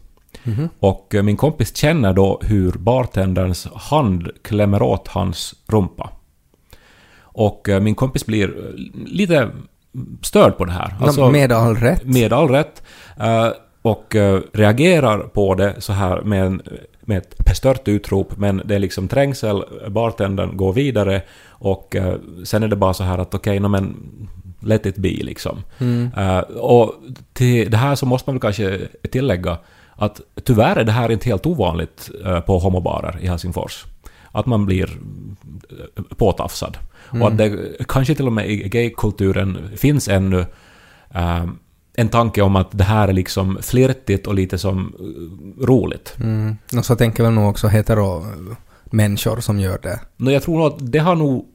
Och 0.78 1.14
eh, 1.14 1.22
min 1.22 1.36
kompis 1.36 1.76
känner 1.76 2.12
då 2.12 2.40
hur 2.42 2.72
bartenderns 2.72 3.68
hand 3.74 4.28
klämmer 4.42 4.82
åt 4.82 5.08
hans 5.08 5.54
rumpa. 5.66 6.10
Och 7.34 7.68
eh, 7.68 7.80
min 7.80 7.94
kompis 7.94 8.26
blir 8.26 8.48
eh, 8.48 8.74
lite 9.06 9.48
störd 10.22 10.56
på 10.56 10.64
det 10.64 10.72
här. 10.72 10.94
Alltså- 11.00 11.30
med 11.30 11.52
all 11.52 11.76
rätt. 11.76 12.04
med 12.04 12.32
all 12.32 12.48
rätt. 12.48 12.82
eh, 13.20 13.48
och 13.82 14.16
reagerar 14.52 15.18
på 15.18 15.54
det 15.54 15.74
så 15.78 15.92
här 15.92 16.20
med, 16.22 16.46
en, 16.46 16.62
med 17.00 17.18
ett 17.18 17.56
stört 17.56 17.88
utrop, 17.88 18.36
men 18.36 18.62
det 18.64 18.74
är 18.74 18.78
liksom 18.78 19.08
trängsel, 19.08 19.62
bartendern 19.88 20.56
går 20.56 20.72
vidare 20.72 21.22
och 21.48 21.96
sen 22.44 22.62
är 22.62 22.68
det 22.68 22.76
bara 22.76 22.94
så 22.94 23.04
här 23.04 23.18
att 23.18 23.34
okej, 23.34 23.60
no, 23.60 23.68
men 23.68 23.96
let 24.60 24.86
it 24.86 24.96
be 24.96 25.08
liksom. 25.08 25.58
Eh, 26.16 26.38
och 26.56 26.94
till 27.32 27.70
det 27.70 27.76
här 27.76 27.94
så 27.94 28.06
måste 28.06 28.30
man 28.30 28.34
väl 28.34 28.40
kanske 28.40 28.80
tillägga 29.10 29.58
att 29.94 30.20
tyvärr 30.44 30.76
är 30.76 30.84
det 30.84 30.92
här 30.92 31.10
inte 31.12 31.28
helt 31.28 31.46
ovanligt 31.46 32.10
på 32.46 32.58
homobarer 32.58 33.18
i 33.20 33.26
Helsingfors. 33.26 33.84
Att 34.34 34.46
man 34.46 34.66
blir 34.66 34.90
eh, 35.70 36.02
påtafsad. 36.16 36.78
Och 37.20 37.28
att 37.28 37.38
det 37.38 37.76
kanske 37.88 38.14
till 38.14 38.26
och 38.26 38.32
med 38.32 38.50
i 38.50 38.68
gaykulturen 38.68 39.58
finns 39.76 40.08
ännu 40.08 40.46
eh, 41.14 41.44
en 41.96 42.08
tanke 42.08 42.42
om 42.42 42.56
att 42.56 42.68
det 42.70 42.84
här 42.84 43.08
är 43.08 43.12
liksom 43.12 43.58
flirtigt 43.62 44.26
och 44.26 44.34
lite 44.34 44.58
som 44.58 44.94
eh, 44.98 45.66
roligt. 45.66 46.16
Mm. 46.20 46.56
Och 46.76 46.84
så 46.84 46.96
tänker 46.96 47.22
väl 47.22 47.32
nog 47.32 47.50
också 47.50 47.68
hetero 47.68 48.26
människor 48.84 49.40
som 49.40 49.60
gör 49.60 49.78
det. 49.82 50.00
Nå, 50.16 50.30
jag 50.30 50.42
tror 50.42 50.58
nog 50.58 50.66
att 50.66 50.92
det 50.92 50.98
har 50.98 51.14
nog... 51.14 51.46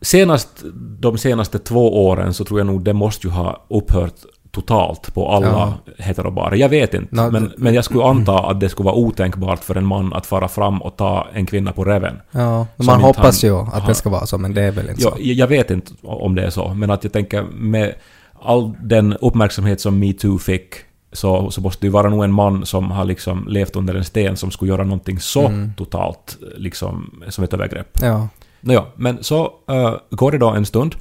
Senast 0.00 0.64
de 1.00 1.18
senaste 1.18 1.58
två 1.58 2.06
åren 2.06 2.34
så 2.34 2.44
tror 2.44 2.60
jag 2.60 2.66
nog 2.66 2.84
det 2.84 2.92
måste 2.92 3.26
ju 3.26 3.32
ha 3.32 3.66
upphört 3.68 4.14
totalt 4.60 5.14
på 5.14 5.28
alla 5.28 5.46
Ja. 5.46 5.74
heterobarer. 5.98 6.56
Jag 6.56 6.68
vet 6.68 6.94
inte, 6.94 7.14
Nå, 7.16 7.30
men, 7.30 7.52
men 7.56 7.74
jag 7.74 7.84
skulle 7.84 8.04
anta 8.04 8.38
att 8.38 8.60
det 8.60 8.68
skulle 8.68 8.84
vara 8.86 8.96
otänkbart 8.96 9.64
för 9.64 9.74
en 9.74 9.86
man 9.86 10.12
att 10.12 10.26
fara 10.26 10.48
fram 10.48 10.82
och 10.82 10.96
ta 10.96 11.26
en 11.32 11.46
kvinna 11.46 11.72
på 11.72 11.84
reven. 11.84 12.16
Ja, 12.30 12.66
man 12.76 13.00
hoppas 13.00 13.42
han 13.42 13.50
ju 13.50 13.56
att 13.58 13.68
har- 13.82 13.88
det 13.88 13.94
ska 13.94 14.10
vara 14.10 14.26
så, 14.26 14.38
men 14.38 14.54
det 14.54 14.62
är 14.62 14.72
väl 14.72 14.88
inte 14.90 15.02
Ja, 15.02 15.10
så. 15.10 15.16
jag 15.20 15.46
vet 15.46 15.70
inte 15.70 15.92
om 16.02 16.34
det 16.34 16.42
är 16.46 16.50
så, 16.50 16.74
men 16.74 16.90
att 16.90 17.04
jag 17.04 17.12
tänker 17.12 17.42
med 17.42 17.94
all 18.42 18.72
den 18.82 19.12
uppmärksamhet 19.16 19.80
som 19.80 19.98
metoo 19.98 20.38
fick 20.38 20.74
så, 21.12 21.50
så 21.50 21.60
måste 21.60 21.80
det 21.80 21.86
ju 21.86 21.92
vara 21.92 22.08
nog 22.08 22.24
en 22.24 22.32
man 22.32 22.66
som 22.66 22.90
har 22.90 23.04
liksom 23.04 23.48
levt 23.48 23.76
under 23.76 23.94
en 23.94 24.04
sten 24.04 24.36
som 24.36 24.50
skulle 24.50 24.70
göra 24.70 24.84
någonting 24.84 25.20
så 25.20 25.46
Mm. 25.46 25.72
totalt 25.76 26.36
liksom 26.56 27.10
som 27.28 27.44
ett 27.44 27.54
övergrepp. 27.54 27.98
Ja. 28.02 28.28
Nåja, 28.60 28.84
men 28.96 29.18
så 29.24 29.50
eh, 29.70 29.94
går 30.10 30.32
det 30.32 30.38
då 30.38 30.48
en 30.50 30.66
stund 30.66 30.94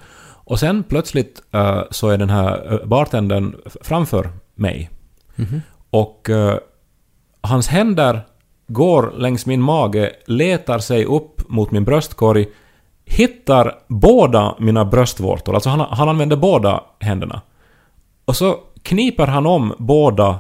och 0.46 0.60
sen 0.60 0.84
plötsligt 0.84 1.42
eh, 1.52 1.82
så 1.92 2.10
är 2.10 2.18
den 2.18 2.30
här 2.30 2.74
uh, 2.74 2.86
bartendern 2.86 3.56
framför 3.82 4.30
mig. 4.56 4.90
Mhm. 5.36 5.62
Och 5.90 6.30
eh, 6.30 6.58
hans 7.42 7.68
händer 7.68 8.22
går 8.68 9.14
längs 9.18 9.46
min 9.46 9.62
mage, 9.62 10.12
letar 10.26 10.80
sig 10.80 11.06
upp 11.06 11.50
mot 11.50 11.72
min 11.72 11.84
bröstkorg, 11.84 12.48
hittar 13.06 13.76
båda 13.88 14.56
mina 14.60 14.86
bröstvårtor, 14.86 15.54
alltså 15.54 15.70
han, 15.70 15.80
han 15.80 16.10
använder 16.10 16.38
båda 16.38 16.84
händerna. 17.00 17.42
Och 18.26 18.36
så 18.36 18.60
kniper 18.84 19.28
han 19.28 19.46
om 19.46 19.74
båda 19.78 20.40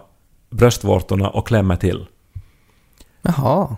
bröstvårtorna 0.50 1.30
och 1.30 1.48
klämmer 1.48 1.76
till. 1.76 2.06
Jaha. 3.22 3.78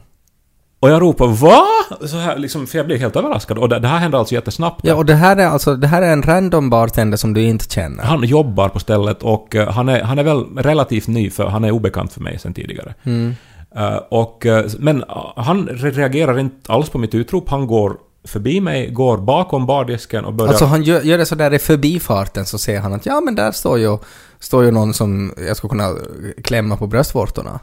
Och 0.80 0.90
jag 0.90 1.02
ropar 1.02 1.28
VA? 1.28 1.64
Så 2.08 2.18
här, 2.18 2.38
liksom, 2.38 2.68
för 2.68 2.78
jag 2.78 2.86
blir 2.86 2.98
helt 2.98 3.16
överraskad. 3.16 3.58
Och 3.58 3.70
det, 3.70 3.80
det 3.80 3.88
här 3.88 3.98
händer 3.98 4.18
alltså 4.18 4.36
jättesnabbt. 4.36 4.80
Ja, 4.84 4.96
och 4.96 5.06
det 5.06 5.14
här 5.16 5.38
är 5.38 5.48
alltså, 5.48 5.76
det 5.76 5.88
här 5.88 6.02
är 6.02 6.14
en 6.14 6.22
random 6.24 6.70
bartender 6.70 7.18
som 7.18 7.34
du 7.34 7.42
inte 7.42 7.66
känner. 7.74 8.04
Han 8.04 8.24
jobbar 8.24 8.70
på 8.70 8.80
stället 8.80 9.24
och 9.24 9.56
eh, 9.56 9.70
han 9.70 9.90
är, 9.90 10.04
han 10.04 10.20
är 10.20 10.24
väl 10.24 10.46
relativt 10.58 11.08
ny 11.08 11.30
för 11.30 11.46
han 11.46 11.64
är 11.64 11.72
obekant 11.72 12.14
för 12.14 12.22
mig 12.22 12.40
sedan 12.40 12.54
tidigare. 12.54 12.94
Mm. 13.04 13.36
Eh, 13.76 13.96
och, 13.96 14.46
eh, 14.46 14.66
men 14.80 15.04
han 15.36 15.70
re- 15.70 15.92
reagerar 15.92 16.40
inte 16.40 16.74
alls 16.74 16.90
på 16.90 16.98
mitt 16.98 17.16
utrop. 17.16 17.50
Han 17.50 17.68
går 17.68 17.98
förbi 18.24 18.62
mig, 18.62 18.90
går 18.92 19.18
bakom 19.18 19.66
bardisken 19.66 20.26
och 20.26 20.34
börjar... 20.34 20.50
Alltså 20.50 20.66
han 20.66 20.84
gör, 20.84 21.02
gör 21.02 21.18
det 21.18 21.26
så 21.26 21.36
där 21.36 21.54
i 21.54 21.60
förbifarten 21.60 22.46
så 22.46 22.58
ser 22.58 22.80
han 22.80 22.94
att 22.94 23.06
ja 23.06 23.22
men 23.22 23.36
där 23.36 23.52
står 23.52 23.80
ju 23.80 23.98
står 24.40 24.64
ju 24.64 24.72
någon 24.72 24.94
som 24.94 25.34
jag 25.48 25.58
ska 25.58 25.68
kunna 25.68 25.96
klämma 26.44 26.78
på 26.78 26.88
bröstvårtorna. 26.88 27.60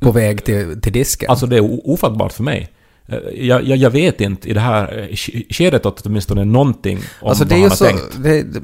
På 0.00 0.12
väg 0.12 0.44
till, 0.44 0.80
till 0.80 0.92
disken. 0.92 1.30
Alltså 1.30 1.46
det 1.46 1.56
är 1.56 1.88
ofattbart 1.90 2.32
för 2.32 2.42
mig. 2.42 2.68
Eh, 3.08 3.18
Jag, 3.46 3.64
jag, 3.64 3.78
jag 3.78 3.90
vet 3.90 4.20
inte 4.20 4.48
i 4.48 4.52
det 4.52 4.60
här 4.60 4.98
eh, 4.98 5.12
sk- 5.14 5.52
skedet 5.54 5.86
att 5.86 6.06
åtminstone 6.06 6.44
någonting 6.44 6.98
om 7.20 7.28
Alltså 7.28 7.44
det 7.44 7.54
vad 7.54 7.58
är 7.58 7.62
han 7.62 7.62
ju 7.62 7.68
har 7.68 7.76
så... 7.76 7.84
tänkt. 7.84 8.22
Det, 8.22 8.62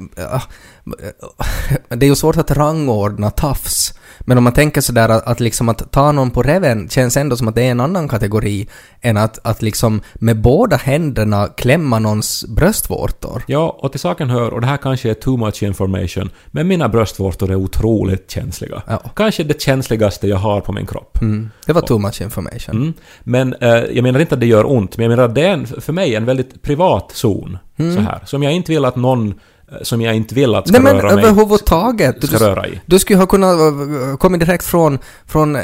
det 1.89 2.05
är 2.05 2.09
ju 2.09 2.15
svårt 2.15 2.37
att 2.37 2.51
rangordna 2.51 3.29
tafs. 3.29 3.93
Men 4.19 4.37
om 4.37 4.43
man 4.43 4.53
tänker 4.53 4.81
sådär 4.81 5.09
att, 5.09 5.27
att 5.27 5.39
liksom 5.39 5.69
att 5.69 5.91
ta 5.91 6.11
någon 6.11 6.31
på 6.31 6.43
reven 6.43 6.89
känns 6.89 7.17
ändå 7.17 7.37
som 7.37 7.47
att 7.47 7.55
det 7.55 7.63
är 7.63 7.71
en 7.71 7.79
annan 7.79 8.07
kategori 8.07 8.67
än 9.01 9.17
att, 9.17 9.39
att 9.47 9.61
liksom 9.61 10.01
med 10.13 10.41
båda 10.41 10.75
händerna 10.75 11.47
klämma 11.47 11.99
någons 11.99 12.45
bröstvårtor. 12.47 13.43
Ja, 13.47 13.77
och 13.79 13.91
till 13.91 13.99
saken 13.99 14.29
hör, 14.29 14.53
och 14.53 14.61
det 14.61 14.67
här 14.67 14.77
kanske 14.77 15.09
är 15.09 15.13
too 15.13 15.37
much 15.37 15.63
information, 15.63 16.29
men 16.47 16.67
mina 16.67 16.89
bröstvårtor 16.89 17.51
är 17.51 17.55
otroligt 17.55 18.31
känsliga. 18.31 18.81
Ja. 18.87 19.01
Kanske 19.15 19.43
det 19.43 19.61
känsligaste 19.61 20.27
jag 20.27 20.37
har 20.37 20.61
på 20.61 20.71
min 20.71 20.85
kropp. 20.85 21.21
Mm. 21.21 21.49
Det 21.65 21.73
var 21.73 21.81
too 21.81 21.99
much 21.99 22.21
information. 22.21 22.75
Mm. 22.75 22.93
Men 23.23 23.53
eh, 23.53 23.69
jag 23.69 24.03
menar 24.03 24.19
inte 24.19 24.35
att 24.35 24.41
det 24.41 24.47
gör 24.47 24.71
ont, 24.71 24.97
men 24.97 25.03
jag 25.03 25.09
menar 25.09 25.23
att 25.23 25.35
det 25.35 25.45
är 25.45 25.53
en, 25.53 25.65
för 25.65 25.93
mig 25.93 26.15
en 26.15 26.25
väldigt 26.25 26.61
privat 26.61 27.11
zon. 27.11 27.57
Så 27.77 27.99
här, 27.99 28.19
som 28.25 28.43
jag 28.43 28.53
inte 28.53 28.71
vill 28.71 28.85
att 28.85 28.95
någon 28.95 29.33
som 29.81 30.01
jag 30.01 30.15
inte 30.15 30.35
vill 30.35 30.55
att 30.55 30.67
ska 30.67 30.79
Nej 30.79 30.93
men 30.93 31.01
röra 31.01 31.15
mig 31.15 31.23
överhuvudtaget. 31.25 32.27
ska 32.27 32.37
Du, 32.37 32.43
röra 32.45 32.67
i. 32.67 32.81
du 32.85 32.99
skulle 32.99 33.19
ha 33.19 33.25
kunnat 33.25 33.55
uh, 33.59 34.17
komma 34.17 34.37
direkt 34.37 34.65
från, 34.65 34.99
från 35.25 35.55
eh, 35.55 35.61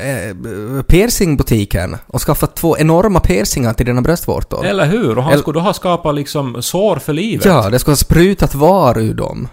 piercingbutiken 0.87 1.97
och 2.07 2.21
skaffat 2.21 2.55
två 2.55 2.77
enorma 2.77 3.19
piercingar 3.19 3.73
till 3.73 3.85
dina 3.85 4.01
bröstvårtor. 4.01 4.65
Eller 4.65 4.85
hur? 4.85 5.17
Och 5.17 5.23
han 5.23 5.33
Eller- 5.33 5.41
skulle 5.41 5.59
då 5.59 5.63
ha 5.63 5.73
skapat 5.73 6.15
liksom 6.15 6.61
sår 6.61 6.95
för 6.95 7.13
livet. 7.13 7.45
Ja, 7.45 7.69
det 7.69 7.79
skulle 7.79 7.91
ha 7.91 7.97
sprutat 7.97 8.55
var 8.55 8.99
ur 8.99 9.13
dem. 9.13 9.47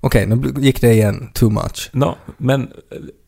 Okej, 0.00 0.26
nu 0.26 0.34
bl- 0.34 0.60
gick 0.60 0.80
det 0.80 0.92
igen 0.92 1.30
too 1.34 1.50
much. 1.50 1.90
No, 1.92 2.14
men 2.38 2.62
eh, 2.62 2.68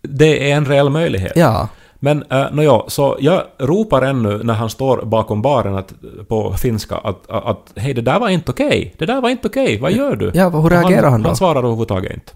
det 0.02 0.50
är 0.50 0.56
en 0.56 0.66
reell 0.66 0.90
möjlighet. 0.90 1.32
Ja. 1.36 1.68
Men 2.04 2.24
uh, 2.32 2.52
nåja, 2.52 2.82
så 2.88 3.16
jag 3.20 3.42
ropar 3.58 4.02
ännu 4.02 4.42
när 4.42 4.54
han 4.54 4.70
står 4.70 5.02
bakom 5.02 5.42
baren 5.42 5.76
att, 5.76 5.94
på 6.28 6.52
finska 6.52 6.96
att, 6.96 7.30
att, 7.30 7.44
att 7.44 7.72
hej, 7.76 7.94
det 7.94 8.00
där 8.00 8.20
var 8.20 8.28
inte 8.28 8.50
okej. 8.50 8.94
Det 8.98 9.06
där 9.06 9.20
var 9.20 9.28
inte 9.28 9.48
okej. 9.48 9.78
Vad 9.78 9.92
gör 9.92 10.16
du? 10.16 10.30
Ja, 10.34 10.48
hur 10.48 10.70
reagerar 10.70 11.10
han 11.10 11.22
då? 11.22 11.28
Han 11.28 11.36
svarar 11.36 11.58
överhuvudtaget 11.58 12.12
inte. 12.14 12.32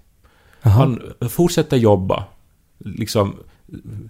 Jaha. 0.63 0.73
Han 0.73 1.01
fortsätter 1.31 1.77
jobba. 1.77 2.25
Liksom 2.79 3.35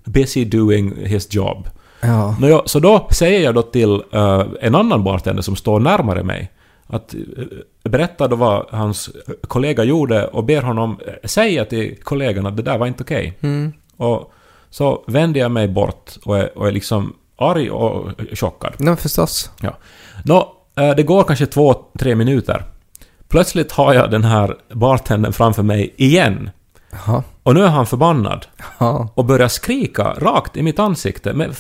busy 0.04 0.44
doing 0.44 0.96
his 0.96 1.34
job. 1.34 1.68
Ja. 2.00 2.36
Nåja, 2.40 2.62
så 2.64 2.80
då 2.80 3.08
säger 3.10 3.40
jag 3.40 3.54
då 3.54 3.62
till 3.62 4.02
eh, 4.12 4.44
en 4.60 4.74
annan 4.74 5.04
bartender 5.04 5.42
som 5.42 5.56
står 5.56 5.80
närmare 5.80 6.22
mig 6.22 6.52
att 6.86 7.14
uh, 7.14 7.46
berätta 7.90 8.28
då 8.28 8.36
vad 8.36 8.66
hans 8.70 9.10
kollega 9.48 9.84
gjorde 9.84 10.26
och 10.26 10.44
ber 10.44 10.62
honom 10.62 10.98
eh, 11.06 11.28
säga 11.28 11.64
till 11.64 11.96
kollegan 12.02 12.46
att 12.46 12.56
det 12.56 12.62
där 12.62 12.78
var 12.78 12.86
inte 12.86 13.02
okej. 13.02 13.38
Mm. 13.40 13.72
Och 13.96 14.32
så 14.76 15.04
vänder 15.06 15.40
jag 15.40 15.50
mig 15.50 15.68
bort 15.68 16.16
och 16.24 16.38
är, 16.38 16.58
och 16.58 16.68
är 16.68 16.72
liksom 16.72 17.14
arg 17.38 17.70
och 17.70 18.10
chockad. 18.32 18.72
Nej, 18.78 18.96
förstås. 18.96 19.50
Ja. 19.60 19.76
Nå, 20.24 20.52
eh, 20.76 20.94
det 20.94 21.02
går 21.02 21.24
kanske 21.24 21.46
två, 21.46 21.74
tre 21.98 22.14
minuter. 22.14 22.64
Plötsligt 23.28 23.72
har 23.72 23.94
jag 23.94 24.10
den 24.10 24.24
här 24.24 24.56
bartendern 24.72 25.32
framför 25.32 25.62
mig 25.62 25.94
igen. 25.96 26.50
Jaha. 26.90 27.22
Och 27.42 27.54
nu 27.54 27.62
är 27.64 27.68
han 27.68 27.86
förbannad 27.86 28.46
Ja. 28.78 29.08
och 29.14 29.24
börjar 29.24 29.48
skrika 29.48 30.04
rakt 30.04 30.56
i 30.56 30.62
mitt 30.62 30.78
ansikte 30.78 31.32
med 31.32 31.56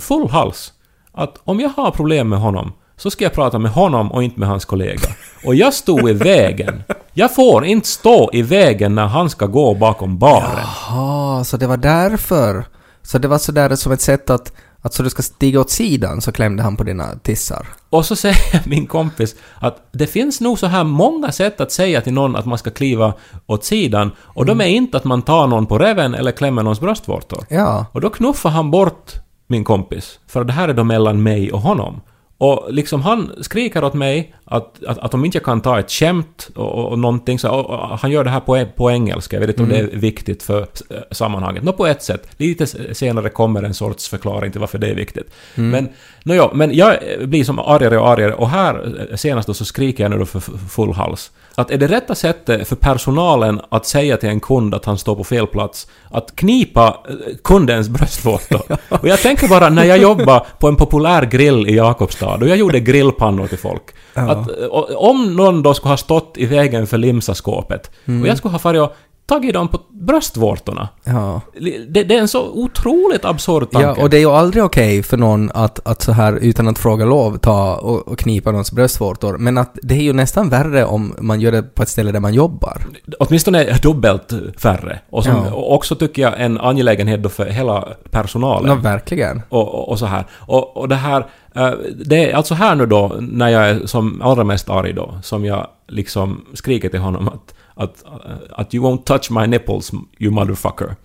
full 0.00 0.28
hals. 0.30 0.72
Att 1.12 1.40
om 1.44 1.60
jag 1.60 1.68
har 1.68 1.90
problem 1.90 2.28
med 2.28 2.38
honom 2.38 2.72
så 2.96 3.10
ska 3.10 3.24
jag 3.24 3.32
prata 3.32 3.58
med 3.58 3.70
honom 3.70 4.12
och 4.12 4.22
inte 4.22 4.40
med 4.40 4.48
hans 4.48 4.64
kollega. 4.64 5.08
Och 5.44 5.54
jag 5.54 5.74
stod 5.74 6.10
i 6.10 6.12
vägen. 6.12 6.82
Jag 7.12 7.34
får 7.34 7.64
inte 7.64 7.88
stå 7.88 8.30
i 8.32 8.42
vägen 8.42 8.94
när 8.94 9.06
han 9.06 9.30
ska 9.30 9.46
gå 9.46 9.74
bakom 9.74 10.18
baren. 10.18 10.58
Jaha, 10.88 11.44
så 11.44 11.56
det 11.56 11.66
var 11.66 11.76
därför. 11.76 12.64
Så 13.02 13.18
det 13.18 13.28
var 13.28 13.38
sådär 13.38 13.76
som 13.76 13.92
ett 13.92 14.00
sätt 14.00 14.30
att, 14.30 14.52
att 14.80 14.94
så 14.94 15.02
du 15.02 15.10
ska 15.10 15.22
stiga 15.22 15.60
åt 15.60 15.70
sidan 15.70 16.20
så 16.20 16.32
klämde 16.32 16.62
han 16.62 16.76
på 16.76 16.84
dina 16.84 17.06
tissar. 17.22 17.66
Och 17.90 18.06
så 18.06 18.16
säger 18.16 18.68
min 18.68 18.86
kompis 18.86 19.34
att 19.54 19.88
det 19.92 20.06
finns 20.06 20.40
nog 20.40 20.58
så 20.58 20.66
här 20.66 20.84
många 20.84 21.32
sätt 21.32 21.60
att 21.60 21.72
säga 21.72 22.00
till 22.00 22.12
någon 22.12 22.36
att 22.36 22.46
man 22.46 22.58
ska 22.58 22.70
kliva 22.70 23.14
åt 23.46 23.64
sidan 23.64 24.10
och 24.18 24.46
de 24.46 24.60
är 24.60 24.66
inte 24.66 24.96
att 24.96 25.04
man 25.04 25.22
tar 25.22 25.46
någon 25.46 25.66
på 25.66 25.78
reven 25.78 26.14
eller 26.14 26.32
klämmer 26.32 26.62
någons 26.62 26.80
bröstvårtor. 26.80 27.44
Ja. 27.48 27.86
Och 27.92 28.00
då 28.00 28.10
knuffar 28.10 28.50
han 28.50 28.70
bort 28.70 29.12
min 29.46 29.64
kompis, 29.64 30.18
för 30.26 30.44
det 30.44 30.52
här 30.52 30.68
är 30.68 30.74
då 30.74 30.84
mellan 30.84 31.22
mig 31.22 31.52
och 31.52 31.60
honom. 31.60 32.00
Och 32.38 32.66
liksom 32.72 33.02
han 33.02 33.32
skriker 33.40 33.84
åt 33.84 33.94
mig 33.94 34.34
att, 34.56 34.84
att, 34.84 34.98
att 34.98 35.14
om 35.14 35.24
inte 35.24 35.38
jag 35.38 35.44
kan 35.44 35.60
ta 35.60 35.78
ett 35.78 35.90
skämt 35.90 36.50
och, 36.54 36.92
och, 36.92 36.98
någonting 36.98 37.38
så... 37.38 37.50
Och, 37.50 37.70
och 37.70 37.98
han 37.98 38.10
gör 38.10 38.24
det 38.24 38.30
här 38.30 38.40
på, 38.40 38.66
på 38.76 38.90
engelska, 38.90 39.36
jag 39.36 39.40
vet 39.40 39.50
inte 39.50 39.62
om 39.62 39.68
det 39.68 39.78
är 39.78 39.98
viktigt 39.98 40.42
för 40.42 40.60
eh, 40.60 40.96
sammanhanget. 41.10 41.64
Nå 41.64 41.72
på 41.72 41.86
ett 41.86 42.02
sätt. 42.02 42.28
Lite 42.36 42.94
senare 42.94 43.28
kommer 43.28 43.62
en 43.62 43.74
sorts 43.74 44.08
förklaring 44.08 44.52
till 44.52 44.60
varför 44.60 44.78
det 44.78 44.88
är 44.88 44.94
viktigt. 44.94 45.30
Men, 45.54 45.88
nåja, 46.22 46.50
men 46.54 46.74
jag 46.74 46.96
blir 47.24 47.44
som 47.44 47.58
argare 47.58 47.98
och 47.98 48.08
argare 48.08 48.34
och 48.34 48.48
här 48.48 49.06
eh, 49.10 49.16
senast 49.16 49.46
då 49.46 49.54
så 49.54 49.64
skriker 49.64 50.04
jag 50.04 50.10
nu 50.10 50.18
då 50.18 50.26
för 50.26 50.40
full 50.68 50.92
hals. 50.92 51.30
Att 51.54 51.70
är 51.70 51.78
det 51.78 51.86
rätta 51.86 52.14
sättet 52.14 52.68
för 52.68 52.76
personalen 52.76 53.60
att 53.68 53.86
säga 53.86 54.16
till 54.16 54.28
en 54.28 54.40
kund 54.40 54.74
att 54.74 54.84
han 54.84 54.98
står 54.98 55.14
på 55.14 55.24
fel 55.24 55.46
plats, 55.46 55.88
att 56.10 56.36
knipa 56.36 56.98
eh, 57.08 57.14
kundens 57.44 57.88
bröstvårtor? 57.88 58.62
Och 58.88 59.08
jag 59.08 59.18
tänker 59.18 59.48
bara 59.48 59.68
när 59.68 59.84
jag 59.84 59.98
jobbade 59.98 60.44
på 60.58 60.68
en 60.68 60.76
populär 60.76 61.24
grill 61.24 61.68
i 61.68 61.76
Jakobstad 61.76 62.34
och 62.34 62.48
jag 62.48 62.56
gjorde 62.56 62.80
grillpannor 62.80 63.46
till 63.46 63.58
folk. 63.58 63.82
Att 64.14 64.60
eh, 64.60 64.66
om 64.96 65.36
någon 65.36 65.62
då 65.62 65.74
skulle 65.74 65.92
ha 65.92 65.96
stått 65.96 66.34
i 66.36 66.46
vägen 66.46 66.86
för 66.86 66.98
limsaskåpet 66.98 67.90
och 68.04 68.28
jag 68.28 68.38
skulle 68.38 68.52
ha 68.52 68.58
farit 68.58 68.80
och 68.80 68.96
tagit 69.26 69.54
dem 69.54 69.68
på 69.68 69.80
bröstvårtorna. 69.90 70.88
Ja. 71.04 71.40
Det, 71.88 72.02
det 72.02 72.14
är 72.16 72.20
en 72.20 72.28
så 72.28 72.50
otroligt 72.50 73.24
absurd 73.24 73.70
tanke. 73.70 73.86
Ja, 73.86 74.02
och 74.02 74.10
det 74.10 74.16
är 74.16 74.20
ju 74.20 74.30
aldrig 74.30 74.64
okej 74.64 75.02
för 75.02 75.16
någon 75.16 75.50
att, 75.54 75.86
att 75.86 76.02
så 76.02 76.12
här 76.12 76.32
utan 76.32 76.68
att 76.68 76.78
fråga 76.78 77.04
lov 77.04 77.36
ta 77.38 77.76
och, 77.76 78.08
och 78.08 78.18
knipa 78.18 78.50
någons 78.50 78.72
bröstvårtor. 78.72 79.38
Men 79.38 79.58
att 79.58 79.78
det 79.82 79.94
är 79.94 80.02
ju 80.02 80.12
nästan 80.12 80.48
värre 80.48 80.84
om 80.84 81.14
man 81.18 81.40
gör 81.40 81.52
det 81.52 81.62
på 81.62 81.82
ett 81.82 81.88
ställe 81.88 82.12
där 82.12 82.20
man 82.20 82.34
jobbar. 82.34 82.86
Åtminstone 83.18 83.78
dubbelt 83.82 84.32
färre. 84.58 84.98
Och, 85.10 85.24
som, 85.24 85.32
Ja. 85.32 85.52
och 85.54 85.74
också 85.74 85.94
tycker 85.94 86.22
jag 86.22 86.40
en 86.40 86.60
angelägenhet 86.60 87.22
då 87.22 87.28
för 87.28 87.46
hela 87.46 87.88
personalen. 88.10 88.68
Ja, 88.70 88.74
verkligen. 88.74 89.42
och, 89.48 89.74
och, 89.74 89.88
och 89.88 89.98
så 89.98 90.06
här. 90.06 90.24
Och, 90.38 90.76
och 90.76 90.88
det 90.88 90.94
här... 90.96 91.26
eh, 91.54 91.70
det 92.04 92.30
är 92.30 92.34
alltså 92.36 92.54
här 92.54 92.74
nu 92.74 92.86
då, 92.86 93.16
när 93.20 93.48
jag 93.48 93.68
är 93.70 93.86
som 93.86 94.22
allra 94.22 94.44
mest 94.44 94.70
arg 94.70 94.92
då, 94.92 95.18
som 95.22 95.44
jag 95.44 95.66
liksom 95.88 96.44
skriker 96.54 96.88
till 96.88 97.00
honom 97.00 97.28
att 97.28 97.54
att 97.74 98.04
uh, 98.06 98.74
you 98.74 98.84
won't 98.84 99.04
touch 99.04 99.30
my 99.30 99.46
nipples, 99.46 99.92
you 100.18 100.30
motherfucker. 100.30 100.96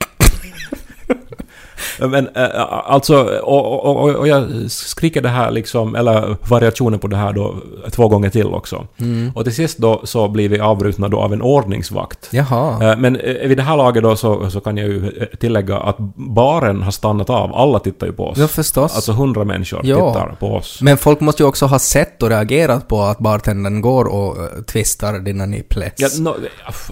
Men 2.07 2.27
äh, 2.35 2.43
alltså, 2.85 3.23
och, 3.43 3.85
och, 3.85 4.15
och, 4.15 4.27
jag 4.27 4.47
skriker 4.71 5.21
det 5.21 5.29
här 5.29 5.51
liksom, 5.51 5.95
eller 5.95 6.35
variationen 6.49 6.99
på 6.99 7.07
det 7.07 7.17
här 7.17 7.33
då 7.33 7.55
två 7.91 8.07
gånger 8.07 8.29
till 8.29 8.47
också. 8.47 8.87
Mm. 8.99 9.31
Och 9.35 9.43
till 9.43 9.55
sist 9.55 9.77
då 9.77 10.01
så 10.03 10.27
blir 10.27 10.49
vi 10.49 10.59
avbrutna 10.59 11.07
då 11.07 11.19
av 11.19 11.33
en 11.33 11.41
ordningsvakt. 11.41 12.29
Jaha. 12.31 12.91
Eh, 12.91 12.97
Men 12.97 13.15
eh, 13.15 13.47
vid 13.47 13.57
det 13.57 13.63
här 13.63 13.77
laget 13.77 14.03
då 14.03 14.15
så, 14.15 14.49
så 14.49 14.59
kan 14.59 14.77
jag 14.77 14.87
ju 14.87 15.07
eh, 15.07 15.37
tillägga 15.39 15.77
att 15.77 15.97
baren 16.15 16.81
har 16.81 16.91
stannat 16.91 17.29
av. 17.29 17.55
Alla 17.55 17.79
tittar 17.79 18.07
ju 18.07 18.13
på 18.13 18.27
oss. 18.27 18.37
Ja, 18.37 18.47
förstås. 18.47 18.95
Alltså 18.95 19.11
hundra 19.11 19.43
människor 19.43 19.81
Ja. 19.83 19.95
tittar 19.95 20.35
på 20.39 20.55
oss. 20.55 20.81
Men 20.81 20.97
folk 20.97 21.19
måste 21.19 21.43
ju 21.43 21.47
också 21.49 21.65
ha 21.65 21.79
sett 21.79 22.23
och 22.23 22.29
reagerat 22.29 22.87
på 22.87 23.01
att 23.01 23.19
bartendern 23.19 23.81
går 23.81 24.05
och 24.05 24.37
twistar 24.67 25.19
dina 25.19 25.45
nipples. 25.45 25.93
Ja, 25.97 26.07
no, 26.19 26.35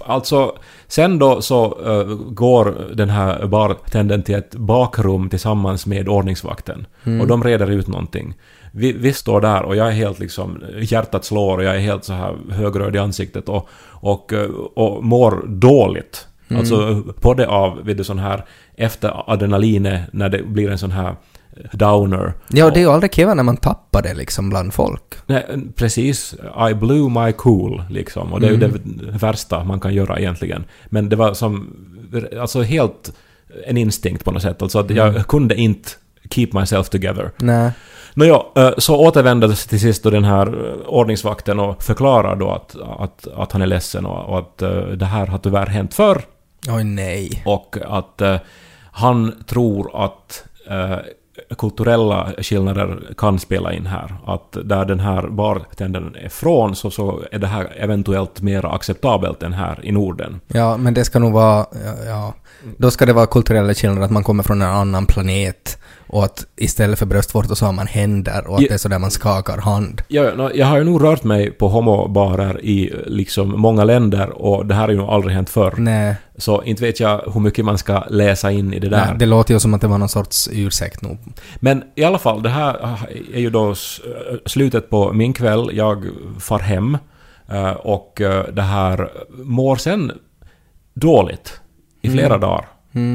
alltså, 0.06 0.52
sen 0.88 1.18
då 1.18 1.42
så 1.42 1.64
eh, 1.64 2.14
går 2.14 2.74
den 2.94 3.10
här 3.10 3.46
bartendern 3.46 4.22
till 4.22 4.34
ett 4.34 4.54
bakrum 4.54 5.28
tillsammans 5.28 5.86
med 5.86 6.08
ordningsvakten. 6.08 6.86
Och 7.20 7.26
de 7.26 7.44
reder 7.44 7.70
ut 7.70 7.88
någonting. 7.88 8.34
Vi, 8.72 8.92
vi 8.92 9.12
står 9.12 9.40
där 9.40 9.62
och 9.62 9.76
jag 9.76 9.88
är 9.88 9.92
helt 9.92 10.18
liksom, 10.18 10.62
hjärtat 10.80 11.24
slår 11.24 11.58
och 11.58 11.64
jag 11.64 11.76
är 11.76 11.80
helt 11.80 12.04
så 12.04 12.12
här 12.12 12.36
högröd 12.50 12.96
i 12.96 12.98
ansiktet 12.98 13.48
och, 13.48 13.68
och, 13.90 14.32
eh, 14.32 14.50
och 14.74 15.04
mår 15.04 15.44
dåligt. 15.46 16.28
Alltså 16.50 17.02
både 17.22 17.46
av, 17.46 17.84
vid 17.84 17.96
det 17.96 18.04
sån 18.04 18.18
här, 18.18 18.44
efter 18.76 19.30
adrenalinet 19.32 20.02
när 20.12 20.28
det 20.28 20.42
blir 20.42 20.70
en 20.70 20.78
sån 20.78 20.90
här 20.90 21.16
downer. 21.72 22.32
Ja, 22.48 22.70
det 22.70 22.78
är 22.78 22.82
ju 22.82 22.90
aldrig 22.90 23.12
kul 23.12 23.36
när 23.36 23.42
man 23.42 23.56
tappar 23.56 24.02
det 24.02 24.14
liksom 24.14 24.50
bland 24.50 24.74
folk. 24.74 25.02
Nej, 25.26 25.46
precis. 25.76 26.34
I 26.70 26.74
blew 26.74 27.10
my 27.10 27.32
cool, 27.32 27.82
liksom. 27.90 28.32
Och 28.32 28.40
det 28.40 28.46
är 28.46 28.50
ju 28.50 28.56
det 28.56 28.70
värsta 29.18 29.64
man 29.64 29.80
kan 29.80 29.94
göra 29.94 30.18
egentligen. 30.18 30.64
Men 30.86 31.08
det 31.08 31.16
var 31.16 31.34
som... 31.34 31.76
Alltså 32.40 32.62
helt 32.62 33.12
en 33.66 33.76
instinkt 33.76 34.24
på 34.24 34.30
något 34.30 34.42
sätt. 34.42 34.62
Alltså 34.62 34.78
att 34.78 34.90
jag 34.90 35.26
kunde 35.26 35.54
inte 35.54 35.90
keep 36.30 36.48
myself 36.52 36.88
together. 36.88 37.30
Nej. 37.36 37.72
Nåja, 38.14 38.42
eh, 38.56 38.70
så 38.78 38.96
återvänder 38.96 39.68
till 39.68 39.80
sist 39.80 40.02
då 40.02 40.10
den 40.10 40.24
här 40.24 40.46
eh, 40.46 40.86
ordningsvakten 40.86 41.58
och 41.58 41.82
förklarar 41.82 42.36
då 42.36 42.50
att, 42.50 42.76
att, 42.98 43.28
att 43.36 43.52
han 43.52 43.62
är 43.62 43.66
ledsen 43.66 44.06
och, 44.06 44.28
och 44.28 44.38
att 44.38 44.62
eh, 44.62 44.80
det 44.80 45.04
här 45.04 45.26
har 45.26 45.38
tyvärr 45.38 45.66
hänt 45.66 45.94
förr. 45.94 46.22
Oj, 46.68 46.84
nej. 46.84 47.42
Och 47.46 47.76
att 47.86 48.22
han 48.92 49.44
tror 49.46 50.04
att 50.04 50.44
kulturella 51.58 52.32
skillnader 52.38 52.98
kan 53.16 53.38
spela 53.38 53.72
in 53.72 53.86
här. 53.86 54.14
Att 54.26 54.56
där 54.64 54.84
den 54.84 55.00
här 55.00 55.28
bartendern 55.28 56.14
är 56.14 56.28
från 56.28 56.76
så, 56.76 56.90
så 56.90 57.22
är 57.32 57.38
det 57.38 57.46
här 57.46 57.72
eventuellt 57.76 58.42
mer 58.42 58.74
acceptabelt 58.74 59.42
än 59.42 59.52
här 59.52 59.80
i 59.82 59.92
Norden. 59.92 60.40
Ja, 60.48 60.76
men 60.76 60.94
det 60.94 61.04
ska 61.04 61.18
nog 61.18 61.32
vara... 61.32 61.66
Ja, 61.84 62.04
ja. 62.06 62.34
Då 62.76 62.90
ska 62.90 63.06
det 63.06 63.12
vara 63.12 63.26
kulturella 63.26 63.74
skillnader, 63.74 64.02
att 64.04 64.10
man 64.10 64.24
kommer 64.24 64.42
från 64.42 64.62
en 64.62 64.68
annan 64.68 65.06
planet 65.06 65.78
och 66.08 66.24
att 66.24 66.46
istället 66.56 66.98
för 66.98 67.06
bröstvårtor 67.06 67.54
så 67.54 67.66
har 67.66 67.72
man 67.72 67.86
händer 67.86 68.46
och 68.46 68.54
att 68.56 68.60
Ja. 68.62 68.66
det 68.68 68.74
är 68.74 68.78
så 68.78 68.88
där 68.88 68.98
man 68.98 69.10
skakar 69.10 69.58
hand. 69.58 70.02
Nå, 70.36 70.50
jag 70.54 70.66
har 70.66 70.78
ju 70.78 70.84
nog 70.84 71.04
rört 71.04 71.24
mig 71.24 71.50
på 71.50 71.68
homobarer 71.68 72.64
i 72.64 72.92
liksom 73.06 73.60
många 73.60 73.84
länder 73.84 74.30
och 74.30 74.66
det 74.66 74.74
här 74.74 74.82
har 74.82 74.88
ju 74.88 74.96
nog 74.96 75.08
aldrig 75.10 75.34
hänt 75.34 75.50
förr. 75.50 75.74
Nej, 75.78 76.14
Så 76.36 76.62
inte 76.62 76.82
vet 76.82 77.00
jag 77.00 77.22
hur 77.34 77.40
mycket 77.40 77.64
man 77.64 77.78
ska 77.78 78.04
läsa 78.10 78.50
in 78.50 78.72
i 78.74 78.78
det 78.78 78.88
där. 78.88 79.06
nej, 79.06 79.14
det 79.18 79.26
låter 79.26 79.54
ju 79.54 79.60
som 79.60 79.74
att 79.74 79.80
det 79.80 79.88
var 79.88 79.98
någon 79.98 80.08
sorts 80.08 80.48
ursäkt 80.52 81.02
nog. 81.02 81.18
Men 81.60 81.82
i 81.94 82.04
alla 82.04 82.18
fall, 82.18 82.42
det 82.42 82.48
här 82.48 82.76
är 83.34 83.40
ju 83.40 83.50
då 83.50 83.70
s- 83.72 84.00
slutet 84.46 84.90
på 84.90 85.12
min 85.12 85.32
kväll. 85.32 85.70
Jag 85.72 86.04
far 86.38 86.58
hem 86.58 86.98
eh, 87.48 87.70
och 87.70 88.20
eh, 88.20 88.44
det 88.52 88.62
här 88.62 89.10
mår 89.44 89.76
sen 89.76 90.12
dåligt 90.94 91.60
i 92.02 92.10
flera 92.10 92.38
dagar. 92.38 92.68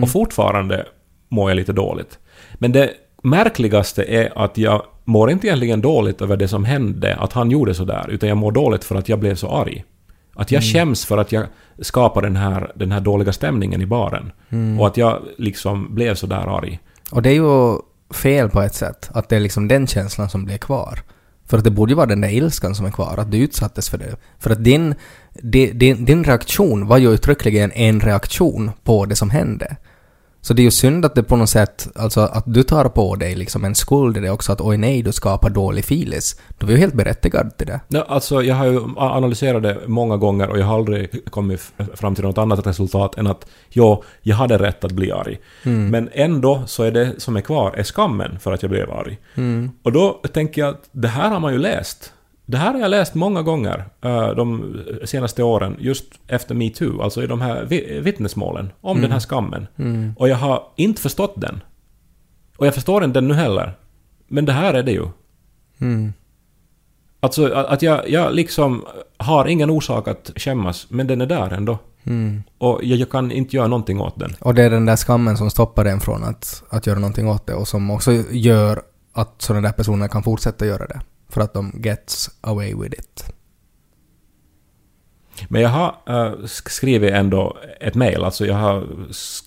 Och 0.04 0.10
fortfarande 0.10 0.86
mår 1.30 1.50
jag 1.50 1.56
lite 1.56 1.74
dåligt. 1.74 2.20
Men 2.64 2.72
det 2.72 2.94
märkligaste 3.24 4.04
är 4.04 4.44
att 4.44 4.58
jag 4.58 4.84
mår 5.04 5.32
inte 5.32 5.48
egentligen 5.48 5.82
dåligt 5.82 6.22
över 6.22 6.38
det 6.38 6.48
som 6.48 6.66
hände, 6.66 7.16
att 7.16 7.34
han 7.34 7.52
gjorde 7.52 7.74
sådär, 7.74 8.06
utan 8.10 8.30
jag 8.30 8.38
mår 8.38 8.52
dåligt 8.52 8.84
för 8.84 8.96
att 8.96 9.10
jag 9.10 9.20
blev 9.20 9.36
så 9.36 9.50
arg. 9.50 9.84
Att 10.36 10.52
jag 10.52 10.64
skäms 10.64 11.06
för 11.06 11.18
att 11.18 11.32
jag 11.32 11.46
skapade 11.80 12.28
den 12.28 12.36
här, 12.36 12.72
den 12.76 12.92
här 12.92 13.00
dåliga 13.00 13.34
stämningen 13.34 13.82
i 13.82 13.86
baren. 13.86 14.32
Och 14.80 14.88
att 14.88 14.98
jag 14.98 15.22
liksom 15.38 15.96
blev 15.96 16.16
så 16.16 16.28
där 16.28 16.58
arg. 16.58 16.80
Och 17.12 17.22
det 17.22 17.30
är 17.30 17.34
ju 17.34 17.78
fel 18.14 18.50
på 18.50 18.62
ett 18.62 18.76
sätt, 18.76 19.10
att 19.14 19.30
det 19.30 19.36
är 19.36 19.40
liksom 19.40 19.68
den 19.68 19.88
känslan 19.88 20.30
som 20.30 20.46
blir 20.46 20.58
kvar. 20.58 21.00
För 21.46 21.58
att 21.58 21.64
det 21.64 21.72
borde 21.72 21.92
ju 21.92 21.96
vara 21.96 22.06
den 22.06 22.22
där 22.22 22.34
ilskan 22.34 22.76
som 22.76 22.86
är 22.86 22.92
kvar, 22.92 23.16
att 23.18 23.32
du 23.32 23.38
utsattes 23.38 23.90
för 23.90 23.98
det. 23.98 24.16
För 24.40 24.50
att 24.50 24.64
din, 24.64 24.96
di- 25.42 25.72
din, 25.72 26.06
din 26.06 26.24
reaktion 26.24 26.88
var 26.88 26.98
ju 26.98 27.14
uttryckligen 27.14 27.72
en 27.72 28.00
reaktion 28.00 28.72
på 28.84 29.06
det 29.06 29.16
som 29.16 29.30
hände. 29.30 29.76
Så 30.46 30.54
det 30.54 30.62
är 30.62 30.64
ju 30.64 30.72
synd 30.72 31.06
att 31.06 31.16
det 31.16 31.24
på 31.24 31.36
något 31.36 31.50
sätt, 31.50 31.88
alltså 31.96 32.22
att 32.22 32.44
du 32.48 32.64
tar 32.64 32.90
på 32.90 33.16
dig 33.16 33.36
liksom 33.36 33.66
en 33.66 33.76
skuld 33.76 34.18
i 34.18 34.20
det 34.20 34.30
också, 34.30 34.52
att 34.52 34.62
oj 34.62 34.78
nej, 34.78 35.02
du 35.02 35.12
skapar 35.12 35.50
dålig 35.50 35.86
filis. 35.86 36.40
Du 36.58 36.66
var 36.66 36.74
ju 36.74 36.80
helt 36.80 36.94
berättigad 36.94 37.58
till 37.58 37.68
det. 37.68 37.80
Ja, 37.88 38.06
alltså, 38.08 38.44
jag 38.44 38.56
har 38.56 38.66
ju 38.66 38.82
analyserat 38.98 39.64
det 39.64 39.78
många 39.88 40.18
gånger 40.18 40.50
och 40.50 40.60
jag 40.60 40.66
har 40.66 40.76
aldrig 40.76 41.32
kommit 41.32 41.72
fram 41.94 42.16
till 42.16 42.24
något 42.24 42.38
annat 42.38 42.68
resultat 42.68 43.18
än 43.18 43.28
att 43.28 43.46
ja, 43.70 44.04
jag 44.22 44.36
hade 44.36 44.58
rätt 44.58 44.84
att 44.84 44.92
bli 44.92 45.12
arg. 45.12 45.40
Men 45.64 46.10
ändå 46.14 46.64
så 46.66 46.84
är 46.84 46.92
det 46.92 47.14
som 47.18 47.36
är 47.36 47.42
kvar 47.42 47.74
är 47.78 47.84
skammen 47.84 48.40
för 48.40 48.54
att 48.54 48.62
jag 48.62 48.72
blev 48.72 48.92
arg. 48.92 49.18
Och 49.84 49.92
då 49.92 50.22
tänker 50.34 50.62
jag 50.62 50.70
att 50.70 50.90
det 50.92 51.08
här 51.08 51.30
har 51.30 51.40
man 51.40 51.54
ju 51.54 51.60
läst. 51.60 52.14
Det 52.46 52.58
här 52.58 52.74
har 52.74 52.80
jag 52.80 52.90
läst 52.92 53.16
många 53.16 53.42
gånger 53.42 53.86
eh, 54.02 54.30
de 54.30 54.76
senaste 55.06 55.44
åren, 55.44 55.76
just 55.80 56.06
efter 56.28 56.56
metoo, 56.56 57.02
alltså 57.02 57.24
i 57.24 57.28
de 57.28 57.42
här 57.42 57.66
vi- 57.70 58.00
vittnesmålen 58.00 58.72
om 58.82 59.02
den 59.02 59.12
här 59.12 59.20
skammen. 59.20 59.68
Och 60.18 60.30
jag 60.30 60.36
har 60.36 60.64
inte 60.76 61.02
förstått 61.02 61.34
den. 61.38 61.64
Och 62.58 62.68
jag 62.68 62.74
förstår 62.74 63.04
inte 63.04 63.18
den 63.20 63.28
nu 63.28 63.34
heller. 63.34 63.78
Men 64.28 64.46
det 64.46 64.54
här 64.54 64.74
är 64.74 64.84
det 64.84 64.92
ju. 64.92 65.06
Mm. 65.82 66.14
Alltså 67.20 67.46
att 67.54 67.66
att 67.66 67.82
jag, 67.82 68.10
jag 68.10 68.34
liksom 68.34 68.86
har 69.18 69.48
ingen 69.48 69.70
orsak 69.70 70.08
att 70.08 70.32
skämmas, 70.36 70.88
men 70.90 71.08
den 71.08 71.22
är 71.22 71.26
där 71.26 71.54
ändå. 71.54 71.78
Mm. 72.04 72.44
Och 72.58 72.80
jag, 72.84 72.98
jag 73.00 73.10
kan 73.10 73.32
inte 73.32 73.56
göra 73.56 73.68
någonting 73.68 74.02
åt 74.02 74.20
den. 74.20 74.36
Och 74.40 74.56
det 74.56 74.64
är 74.64 74.70
den 74.70 74.86
där 74.86 74.96
skammen 74.96 75.38
som 75.38 75.50
stoppar 75.50 75.86
en 75.86 76.00
från 76.00 76.24
att, 76.24 76.64
att 76.70 76.88
göra 76.88 77.00
någonting 77.00 77.28
åt 77.28 77.48
det 77.48 77.54
och 77.54 77.68
som 77.68 77.92
också 77.92 78.12
gör 78.32 78.82
att 79.14 79.34
sådana 79.42 79.68
där 79.68 79.74
personer 79.74 80.08
kan 80.08 80.24
fortsätta 80.24 80.66
göra 80.66 80.86
det. 80.88 81.02
För 81.34 81.42
att 81.42 81.54
de 81.54 81.82
gets 81.84 82.30
away 82.42 82.76
with 82.76 83.00
it. 83.00 83.34
Men 85.48 85.62
jag 85.62 85.70
har 85.70 85.96
äh, 86.08 86.46
skrivit 86.46 87.12
ändå 87.12 87.58
ett 87.80 87.96
mejl, 87.96 88.24
alltså 88.24 88.46
jag 88.46 88.56
har 88.56 88.88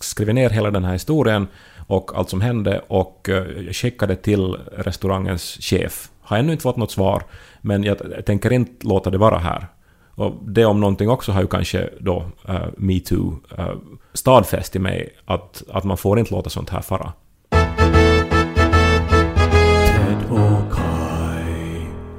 skrivit 0.00 0.34
ner 0.34 0.50
hela 0.50 0.70
den 0.70 0.84
här 0.84 0.92
historien 0.92 1.46
och 1.86 2.18
allt 2.18 2.30
som 2.30 2.40
hände 2.40 2.80
och 2.88 3.28
uh, 3.28 3.72
skickade 3.72 4.16
till 4.16 4.56
restaurangens 4.76 5.58
chef. 5.60 6.10
Har 6.20 6.36
ännu 6.38 6.52
inte 6.52 6.62
fått 6.62 6.76
något 6.76 6.90
svar, 6.90 7.22
men 7.60 7.84
jag 7.84 8.26
tänker 8.26 8.52
inte 8.52 8.86
låta 8.86 9.10
det 9.10 9.18
vara 9.18 9.38
här. 9.38 9.66
Och 10.14 10.32
det 10.42 10.64
om 10.64 10.80
någonting 10.80 11.10
också 11.10 11.32
har 11.32 11.40
ju 11.40 11.46
kanske 11.46 11.90
då 12.00 12.24
äh, 12.48 12.66
metoo 12.76 13.38
äh, 13.58 13.74
stadfäst 14.12 14.76
i 14.76 14.78
mig 14.78 15.16
att, 15.24 15.62
att 15.72 15.84
man 15.84 15.96
får 15.96 16.18
inte 16.18 16.34
låta 16.34 16.50
sånt 16.50 16.70
här 16.70 16.80
fara. 16.80 17.12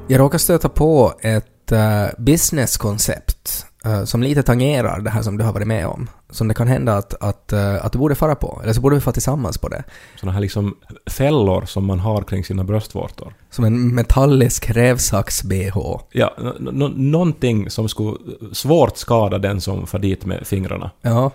Jag 0.09 0.19
råkar 0.19 0.37
stöta 0.37 0.69
på 0.69 1.13
ett 1.21 1.71
uh, 1.71 2.07
businesskoncept 2.17 3.65
eh, 3.85 4.03
som 4.03 4.23
lite 4.23 4.43
tangerar 4.43 5.01
det 5.01 5.09
här 5.09 5.21
som 5.21 5.37
du 5.37 5.43
har 5.43 5.53
varit 5.53 5.67
med 5.67 5.87
om. 5.87 6.09
Som 6.29 6.47
det 6.47 6.53
kan 6.53 6.67
hända 6.67 6.97
att, 6.97 7.23
att, 7.23 7.53
eh, 7.53 7.85
att 7.85 7.91
du 7.91 7.99
borde 7.99 8.15
fara 8.15 8.35
på, 8.35 8.59
eller 8.63 8.73
så 8.73 8.81
borde 8.81 8.95
vi 8.95 9.01
fara 9.01 9.13
tillsammans 9.13 9.57
på 9.57 9.67
det. 9.67 9.83
Såna 10.19 10.31
här 10.31 10.39
liksom 10.39 10.77
fällor 11.09 11.65
som 11.65 11.85
man 11.85 11.99
har 11.99 12.21
kring 12.21 12.43
sina 12.43 12.63
bröstvårtor. 12.63 13.33
Som 13.49 13.65
en 13.65 13.95
metallisk 13.95 14.69
rävsax-bh. 14.69 15.99
Ja, 16.11 16.35
någonting 16.95 17.69
som 17.69 17.89
skulle 17.89 18.17
svårt 18.53 18.97
skada 18.97 19.37
den 19.37 19.61
som 19.61 19.87
far 19.87 19.99
dit 19.99 20.25
med 20.25 20.47
fingrarna. 20.47 20.91
Ja. 21.01 21.31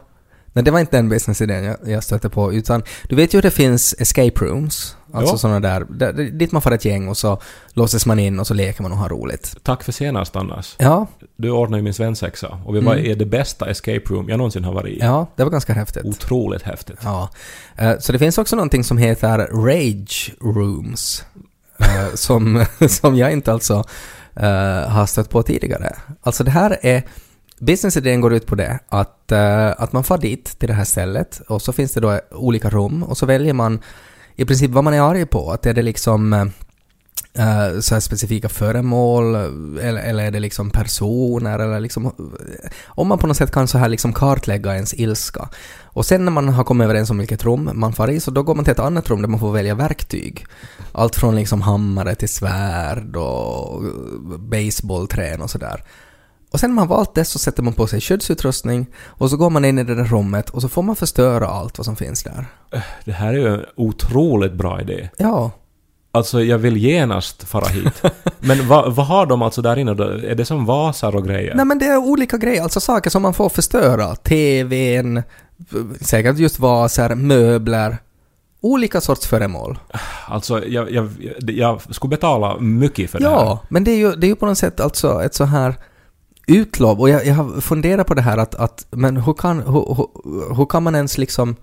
Nej, 0.53 0.65
det 0.65 0.71
var 0.71 0.81
inte 0.81 0.97
den 0.97 1.09
businessidén 1.09 1.65
jag, 1.65 1.77
jag 1.87 2.05
stötte 2.05 2.29
på, 2.29 2.53
utan 2.53 2.83
du 3.09 3.17
vet 3.17 3.35
ju 3.35 3.39
att 3.39 3.43
det 3.43 3.51
finns 3.51 3.95
escape 3.99 4.45
rooms, 4.45 4.97
alltså 5.13 5.39
sådana 5.39 5.61
där, 5.61 5.87
där, 5.91 6.13
dit 6.13 6.53
man 6.53 6.63
får 6.63 6.73
ett 6.73 6.85
gäng 6.85 7.09
och 7.09 7.17
så 7.17 7.41
låses 7.73 8.07
man 8.07 8.19
in 8.19 8.41
och 8.41 8.47
så 8.47 8.55
leker 8.55 8.83
man 8.83 8.93
och 8.93 8.99
har 8.99 9.09
roligt. 9.09 9.57
Tack 9.63 9.83
för 9.83 9.93
senast 9.93 10.37
annars. 10.37 10.77
Ja, 10.79 11.07
Du 11.37 11.51
ordnade 11.51 11.79
ju 11.79 11.85
min 11.85 11.95
svensexa 11.95 12.59
och 12.67 12.77
vi 12.77 12.81
var 12.81 12.97
i 12.97 13.15
det 13.15 13.27
bästa 13.27 13.71
escape 13.71 14.03
room 14.07 14.29
jag 14.29 14.37
någonsin 14.39 14.65
har 14.65 14.73
varit 14.73 14.93
i. 14.97 14.99
ja, 15.01 15.27
det 15.37 15.45
var 15.45 15.51
ganska 15.51 15.73
häftigt. 15.73 16.05
Otroligt 16.05 16.63
häftigt. 16.63 16.99
Ja. 17.03 17.29
Eh, 17.77 17.99
Så 18.01 18.13
det 18.13 18.19
finns 18.19 18.39
också 18.39 18.57
någonting 18.57 18.85
som 18.85 18.99
heter 18.99 19.39
Rage 19.39 20.33
Rooms. 20.41 21.25
eh, 21.81 21.87
som, 22.15 22.65
som 22.89 23.17
jag 23.17 23.33
inte 23.33 23.53
alltså 23.53 23.85
eh, 24.37 24.89
har 24.89 25.07
stött 25.07 25.31
på 25.31 25.43
tidigare. 25.43 25.97
Alltså 26.23 26.45
det 26.45 26.51
här 26.51 26.79
är... 26.83 27.03
Businessidén 27.59 28.21
går 28.21 28.33
ut 28.35 28.47
på 28.47 28.55
det 28.55 28.79
att, 28.89 29.33
att 29.77 29.93
man 29.93 30.05
far 30.05 30.19
dit 30.19 30.59
till 30.59 30.69
det 30.69 30.75
här 30.75 30.85
stället 30.85 31.41
och 31.49 31.63
så 31.63 31.73
finns 31.73 31.93
det 31.93 32.01
då 32.01 32.21
olika 32.31 32.71
rum 32.71 33.03
och 33.03 33.17
så 33.19 33.27
väljer 33.27 33.53
man 33.53 33.81
i 34.37 34.45
princip 34.45 34.71
vad 34.71 34.85
man 34.85 34.95
är 34.95 35.01
arg 35.01 35.27
på. 35.27 35.53
Att 35.53 35.67
är 35.67 35.75
det 35.75 35.83
liksom 35.83 36.51
Uh, 37.39 37.81
så 37.81 37.95
här 37.95 38.01
specifika 38.01 38.49
föremål 38.49 39.35
eller, 39.81 40.03
eller 40.03 40.25
är 40.25 40.31
det 40.31 40.41
liksom 40.41 40.71
personer 40.71 41.59
eller 41.59 41.81
liksom 41.81 42.07
eh, 42.07 42.11
om 42.87 43.09
man 43.09 43.19
på 43.19 43.27
något 43.27 43.37
sätt 43.37 43.51
kan 43.51 43.69
så 43.69 43.79
här 43.79 43.89
liksom 43.89 44.13
kartlägga 44.13 44.75
ens 44.75 44.95
ilska. 44.95 45.49
Och 45.83 46.07
sen 46.07 46.25
när 46.25 46.33
man 46.33 46.49
har 46.49 46.65
kommit 46.65 46.85
överens 46.85 47.11
om 47.11 47.19
vilket 47.19 47.45
rum 47.45 47.71
man 47.75 47.93
far 47.93 48.11
i 48.11 48.21
så 48.21 48.31
då 48.31 48.43
går 48.43 48.55
man 48.55 48.65
till 48.65 48.73
ett 48.73 48.79
annat 48.79 49.11
rum 49.11 49.23
där 49.23 49.29
man 49.29 49.41
får 49.41 49.53
välja 49.53 49.75
verktyg. 49.75 50.47
Allt 50.93 51.17
från 51.17 51.37
liksom 51.37 51.63
hammare 51.63 52.15
till 52.15 52.29
svärd 52.29 53.17
och 53.17 53.83
baseballträn 54.39 55.43
och 55.43 55.51
sådär. 55.51 55.85
Och 56.53 56.61
sen 56.61 56.71
när 56.71 56.75
man 56.75 56.89
valt 56.89 57.15
det 57.15 57.25
så 57.25 57.39
sätter 57.39 57.63
man 57.63 57.73
på 57.73 57.87
sig 57.87 58.01
skyddsutrustning 58.01 58.87
och 59.07 59.31
så 59.31 59.37
går 59.37 59.51
man 59.51 59.65
in 59.65 59.79
i 59.79 59.85
det 59.85 59.95
där 59.95 60.05
rummet 60.05 60.51
och 60.51 60.63
så 60.63 60.69
får 60.69 60.83
man 60.83 60.97
förstöra 60.97 61.47
allt 61.47 61.79
vad 61.79 61.85
som 61.85 61.97
finns 61.97 62.23
där. 62.23 62.47
Det 63.05 63.13
här 63.13 63.29
är 63.29 63.39
ju 63.39 63.55
en 63.55 63.65
otroligt 63.77 64.53
bra 64.53 64.81
idé. 64.81 65.11
Ja, 65.17 65.51
Alltså 66.15 66.43
jag 66.43 66.59
vill 66.59 66.77
genast 66.77 67.43
fara 67.43 67.69
hit. 67.69 68.03
Men 68.41 68.69
vad, 68.69 68.95
vad 68.95 69.07
har 69.07 69.27
de 69.27 69.43
alltså 69.43 69.63
där 69.63 69.77
inne 69.79 69.95
då? 69.95 70.05
Är 70.05 70.35
det 70.35 70.45
som 70.45 70.67
vasar 70.67 71.17
och 71.17 71.25
grejer? 71.25 71.55
Nej 71.55 71.65
men 71.65 71.79
det 71.79 71.87
är 71.87 71.97
olika 71.97 72.37
grejer, 72.37 72.63
alltså 72.63 72.81
saker 72.81 73.11
som 73.11 73.23
man 73.23 73.35
får 73.35 73.49
förstöra. 73.49 74.15
TVn, 74.15 75.23
säkert 76.01 76.39
just 76.39 76.59
vaser, 76.59 77.15
möbler. 77.15 77.99
Olika 78.61 79.01
sorts 79.01 79.27
föremål. 79.27 79.79
Alltså 80.27 80.67
jag, 80.67 80.91
jag, 80.91 81.09
jag 81.39 81.95
skulle 81.95 82.11
betala 82.11 82.59
mycket 82.59 83.11
för 83.11 83.19
det 83.19 83.29
här. 83.29 83.35
Ja, 83.35 83.59
men 83.69 83.85
det 83.85 83.91
är, 83.91 83.97
ju, 83.97 84.13
det 84.13 84.27
är 84.27 84.29
ju 84.29 84.37
på 84.37 84.47
något 84.47 84.59
sätt 84.59 84.81
alltså 84.81 85.23
ett 85.23 85.35
så 85.35 85.45
här 85.45 85.75
utlov. 86.47 87.01
Och 87.01 87.09
jag, 87.09 87.27
jag 87.27 87.35
har 87.35 87.61
funderat 87.61 88.07
på 88.07 88.15
det 88.15 88.23
här 88.23 88.39
att, 88.39 88.55
att 88.55 88.87
men 88.91 89.17
hur 89.17 89.35
kan, 89.35 89.57
hur, 89.61 89.95
hur, 89.95 90.55
hur 90.55 90.67
kan 90.67 90.83
man 90.83 90.95
ens 90.95 91.19
liksom 91.19 91.57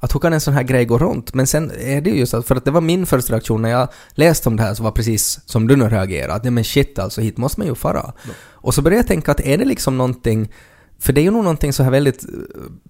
att 0.00 0.14
hur 0.14 0.20
kan 0.20 0.32
en 0.32 0.40
sån 0.40 0.54
här 0.54 0.62
grej 0.62 0.84
gå 0.84 0.98
runt? 0.98 1.34
Men 1.34 1.46
sen 1.46 1.70
är 1.80 2.00
det 2.00 2.10
ju 2.10 2.16
just 2.16 2.34
att, 2.34 2.46
för 2.46 2.56
att 2.56 2.64
det 2.64 2.70
var 2.70 2.80
min 2.80 3.06
första 3.06 3.32
reaktion 3.32 3.62
när 3.62 3.70
jag 3.70 3.88
läste 4.10 4.48
om 4.48 4.56
det 4.56 4.62
här 4.62 4.74
så 4.74 4.82
var 4.82 4.90
precis 4.90 5.40
som 5.46 5.66
du 5.66 5.76
nu 5.76 5.88
reagerade, 5.88 6.34
att 6.34 6.44
nej 6.44 6.50
men 6.50 6.64
shit 6.64 6.98
alltså 6.98 7.20
hit 7.20 7.36
måste 7.36 7.60
man 7.60 7.66
ju 7.66 7.74
fara. 7.74 8.12
Och 8.50 8.74
så 8.74 8.82
började 8.82 8.98
jag 8.98 9.06
tänka 9.06 9.30
att 9.30 9.40
är 9.40 9.58
det 9.58 9.64
liksom 9.64 9.98
någonting 9.98 10.48
för 11.00 11.12
det 11.12 11.20
är 11.20 11.22
ju 11.22 11.30
nog 11.30 11.44
någonting 11.44 11.72
så 11.72 11.82
här 11.82 11.90
väldigt 11.90 12.24
eh, 12.24 12.30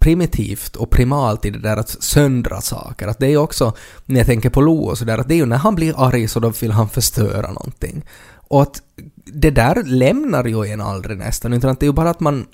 primitivt 0.01 0.77
och 0.77 0.91
primalt 0.91 1.45
i 1.45 1.51
det 1.51 1.59
där 1.59 1.77
att 1.77 1.89
söndra 1.89 2.61
saker. 2.61 3.09
Att 3.09 3.19
det 3.19 3.27
är 3.27 3.31
ju 3.31 3.37
också, 3.37 3.73
när 4.07 4.21
jag 4.21 4.27
tänker 4.27 4.51
på 4.51 4.61
Lo 4.61 4.83
och 4.83 4.99
sådär, 4.99 5.19
att 5.19 5.29
det 5.29 5.35
är 5.35 5.37
ju 5.37 5.47
när 5.47 5.57
han 5.57 5.75
blir 5.75 5.95
arg 5.97 6.29
så 6.29 6.41
då 6.41 6.49
vill 6.61 6.71
han 6.71 6.89
förstöra 6.89 7.47
någonting. 7.47 8.05
Och 8.51 8.63
att 8.63 8.83
det 9.25 9.51
där 9.51 9.83
lämnar 9.85 10.45
ju 10.45 10.65
en 10.65 10.81
aldrig 10.81 11.19
nästan, 11.19 11.53
utan 11.53 11.71
att 11.71 11.81
det 11.81 11.85
är 11.85 11.89
ju 11.89 11.93
bara 11.93 12.11
att 12.11 12.21
man 12.21 12.47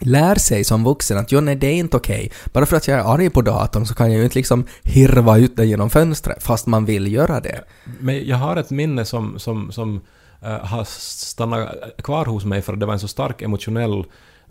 lär 0.00 0.34
sig 0.34 0.64
som 0.64 0.84
vuxen 0.84 1.18
att 1.18 1.32
jo, 1.32 1.40
nej, 1.40 1.56
det 1.56 1.66
är 1.66 1.74
inte 1.74 1.96
okej. 1.96 2.32
Bara 2.52 2.66
för 2.66 2.76
att 2.76 2.88
jag 2.88 2.98
är 2.98 3.14
arg 3.14 3.30
på 3.30 3.42
datorn 3.42 3.86
så 3.86 3.94
kan 3.94 4.10
jag 4.10 4.18
ju 4.18 4.24
inte 4.24 4.38
liksom 4.38 4.66
hirva 4.82 5.38
ut 5.38 5.56
den 5.56 5.68
genom 5.68 5.90
fönstret 5.90 6.42
fast 6.42 6.66
man 6.66 6.84
vill 6.84 7.12
göra 7.12 7.40
det. 7.40 7.64
Men 8.00 8.26
jag 8.26 8.36
har 8.36 8.56
ett 8.56 8.70
minne 8.70 9.04
som, 9.04 9.38
som, 9.38 9.72
som 9.72 10.00
uh, 10.42 10.48
har 10.48 10.84
stannat 10.84 11.68
kvar 12.02 12.24
hos 12.24 12.44
mig 12.44 12.62
för 12.62 12.72
att 12.72 12.80
det 12.80 12.86
var 12.86 12.92
en 12.92 13.00
så 13.00 13.08
stark 13.08 13.42
emotionell 13.42 14.04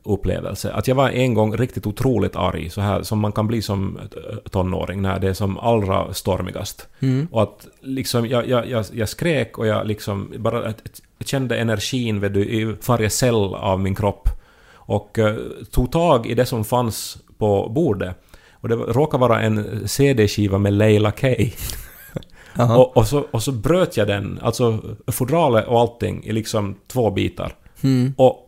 upplevelse. 0.06 0.74
Att 0.74 0.88
jag 0.88 0.96
var 0.96 1.10
en 1.10 1.34
gång 1.34 1.58
riktigt 1.58 1.88
otroligt 1.88 2.36
arg, 2.36 2.70
så 2.70 2.82
här 2.82 3.04
som 3.04 3.20
man 3.20 3.32
kan 3.32 3.48
bli 3.48 3.62
som 3.62 3.98
eh, 3.98 4.38
tonåring 4.50 5.02
när 5.02 5.20
det 5.20 5.30
är 5.30 5.34
som 5.34 5.58
allra 5.58 6.14
stormigast. 6.14 6.88
Och 7.32 7.44
att 7.44 7.68
liksom 7.82 8.28
jag, 8.28 8.50
jag, 8.50 8.70
jag, 8.70 8.86
jag 8.94 9.10
skrek 9.10 9.58
och 9.58 9.68
jag 9.68 9.88
liksom 9.88 10.34
bara 10.38 10.74
kände 11.26 11.58
energin 11.58 12.20
vet 12.20 12.34
du, 12.34 12.46
i 12.46 12.76
varje 12.88 13.10
cell 13.10 13.56
av 13.56 13.80
min 13.80 13.96
kropp. 13.96 14.30
Och 14.74 15.20
eh, 15.20 15.36
tog 15.72 15.92
tag 15.92 16.28
i 16.28 16.34
det 16.34 16.46
som 16.46 16.66
fanns 16.66 17.18
på 17.38 17.72
bordet. 17.76 18.18
Och 18.52 18.70
det 18.70 18.76
råkade 18.76 19.22
vara 19.22 19.42
en 19.42 19.88
CD-skiva 19.88 20.58
med 20.58 20.74
Leila 20.74 21.12
K. 21.12 21.28
Och, 22.58 22.98
och, 22.98 23.08
så, 23.08 23.26
och 23.32 23.44
så 23.44 23.52
bröt 23.52 23.98
jag 23.98 24.08
den, 24.08 24.40
alltså 24.42 24.80
fodralet 25.08 25.68
och 25.68 25.80
allting, 25.80 26.24
i 26.24 26.32
liksom 26.32 26.76
två 26.88 27.12
bitar. 27.12 27.56
Mm. 27.82 28.14
Och 28.18 28.45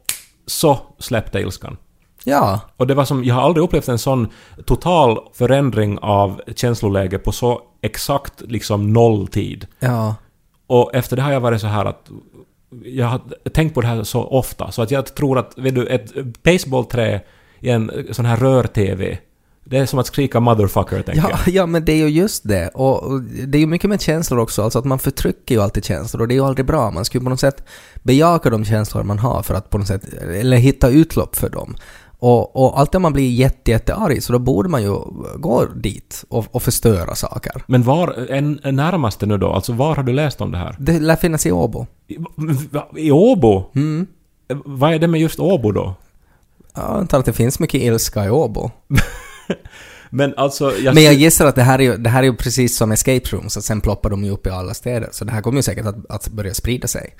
så 0.48 0.80
släppte 1.00 1.40
ilskan. 1.40 1.78
Ja, 2.24 2.60
Och 2.78 2.88
det 2.88 2.94
var 2.94 3.06
som, 3.06 3.24
jag 3.24 3.36
har 3.36 3.42
aldrig 3.42 3.64
upplevt 3.64 3.88
en 3.88 4.00
sån 4.00 4.28
total 4.66 5.20
förändring 5.34 6.00
av 6.02 6.42
känsloläge 6.56 7.18
på 7.20 7.32
så 7.32 7.62
exakt 7.82 8.42
liksom 8.42 8.94
noll 8.94 9.28
tid. 9.28 9.68
ja. 9.80 10.16
Och 10.70 10.96
efter 10.96 11.16
det 11.16 11.22
har 11.22 11.32
jag 11.32 11.40
varit 11.40 11.62
så 11.62 11.68
här 11.68 11.86
att 11.86 12.10
jag 12.86 13.06
har 13.06 13.22
tänkt 13.50 13.74
på 13.74 13.82
det 13.82 13.88
här 13.88 14.04
så 14.04 14.24
ofta, 14.24 14.72
så 14.72 14.82
att 14.82 14.92
jag 14.92 15.16
tror 15.16 15.40
att, 15.40 15.58
vet 15.58 15.76
du, 15.76 15.88
ett 15.88 16.14
baseballträ 16.44 17.22
i 17.60 17.70
en 17.70 18.08
sån 18.12 18.26
här 18.26 18.38
rör-TV, 18.38 19.18
det 19.70 19.78
är 19.78 19.86
som 19.86 20.00
att 20.00 20.08
skrika 20.08 20.40
'motherfucker' 20.40 21.02
tänker 21.02 21.14
Ja, 21.22 21.30
jag. 21.46 21.56
ja, 21.56 21.66
men 21.66 21.86
det 21.86 21.92
är 21.92 21.98
ju 21.98 22.08
just 22.08 22.48
det. 22.48 22.68
Och 22.74 23.04
och 23.04 23.22
det 23.22 23.58
är 23.58 23.60
ju 23.60 23.68
mycket 23.68 23.90
med 23.90 24.02
känslor 24.02 24.40
också, 24.40 24.64
alltså 24.64 24.80
att 24.80 24.86
man 24.86 25.00
förtrycker 25.00 25.56
ju 25.56 25.62
alltid 25.62 25.86
känslor 25.86 26.22
och 26.22 26.28
det 26.28 26.34
är 26.34 26.36
ju 26.36 26.46
aldrig 26.46 26.66
bra. 26.66 26.92
Man 26.92 27.06
ska 27.06 27.18
ju 27.18 27.24
på 27.24 27.30
något 27.30 27.40
sätt 27.40 27.64
bejaka 28.04 28.50
de 28.50 28.66
känslor 28.66 29.04
man 29.04 29.20
har 29.20 29.44
för 29.44 29.54
att 29.54 29.70
på 29.70 29.78
något 29.78 29.88
sätt, 29.88 30.14
eller 30.14 30.58
hitta 30.58 30.90
utlopp 30.90 31.36
för 31.36 31.50
dem. 31.50 31.76
Och, 32.20 32.56
och 32.56 32.80
alltid 32.80 32.96
om 32.96 33.02
man 33.02 33.14
blir 33.14 33.30
jätte, 33.32 33.72
jättearg 33.72 34.24
så 34.24 34.34
då 34.34 34.40
borde 34.40 34.70
man 34.70 34.84
ju 34.84 34.96
gå 35.36 35.66
dit 35.66 36.24
och, 36.30 36.46
och 36.52 36.64
förstöra 36.64 37.16
saker. 37.16 37.64
Men 37.68 37.84
var, 37.84 38.26
en, 38.30 38.60
en 38.64 38.76
närmaste 38.76 39.26
nu 39.26 39.38
då, 39.38 39.52
alltså 39.52 39.74
var 39.74 39.96
har 39.96 40.04
du 40.04 40.14
läst 40.14 40.42
om 40.42 40.52
det 40.52 40.58
här? 40.58 40.76
Det 40.80 41.00
lär 41.00 41.16
finnas 41.16 41.46
i 41.46 41.52
Åbo. 41.52 41.86
I, 42.08 42.18
i 42.98 43.12
Åbo? 43.12 43.64
Mm. 43.76 44.08
Vad 44.66 44.94
är 44.94 45.00
det 45.00 45.08
med 45.08 45.22
just 45.22 45.40
Åbo 45.40 45.72
då? 45.72 45.94
Ja, 46.76 46.82
Jag 46.88 46.98
antar 47.00 47.20
att 47.20 47.26
det 47.26 47.34
finns 47.34 47.60
mycket 47.60 47.82
ilska 47.82 48.26
i 48.26 48.30
Åbo. 48.30 48.72
Men 50.10 50.34
alltså... 50.38 50.78
Jag 50.78 50.96
Men 50.96 51.04
jag 51.04 51.14
gissar 51.14 51.46
att 51.46 51.56
det 51.56 51.64
här 51.64 51.80
är 51.80 51.84
ju, 51.84 51.98
det 51.98 52.10
här 52.10 52.20
är 52.20 52.28
ju 52.28 52.36
precis 52.36 52.78
som 52.78 52.92
escape 52.92 53.30
rooms, 53.30 53.58
att 53.58 53.64
sen 53.64 53.82
ploppar 53.82 54.10
de 54.10 54.24
ju 54.24 54.32
upp 54.32 54.48
i 54.48 54.50
alla 54.50 54.74
städer. 54.74 55.10
Så 55.12 55.26
det 55.26 55.32
här 55.32 55.42
kommer 55.42 55.58
ju 55.58 55.64
säkert 55.64 55.86
att, 55.86 55.96
att 56.10 56.28
börja 56.30 56.54
sprida 56.54 56.88
sig. 56.88 57.16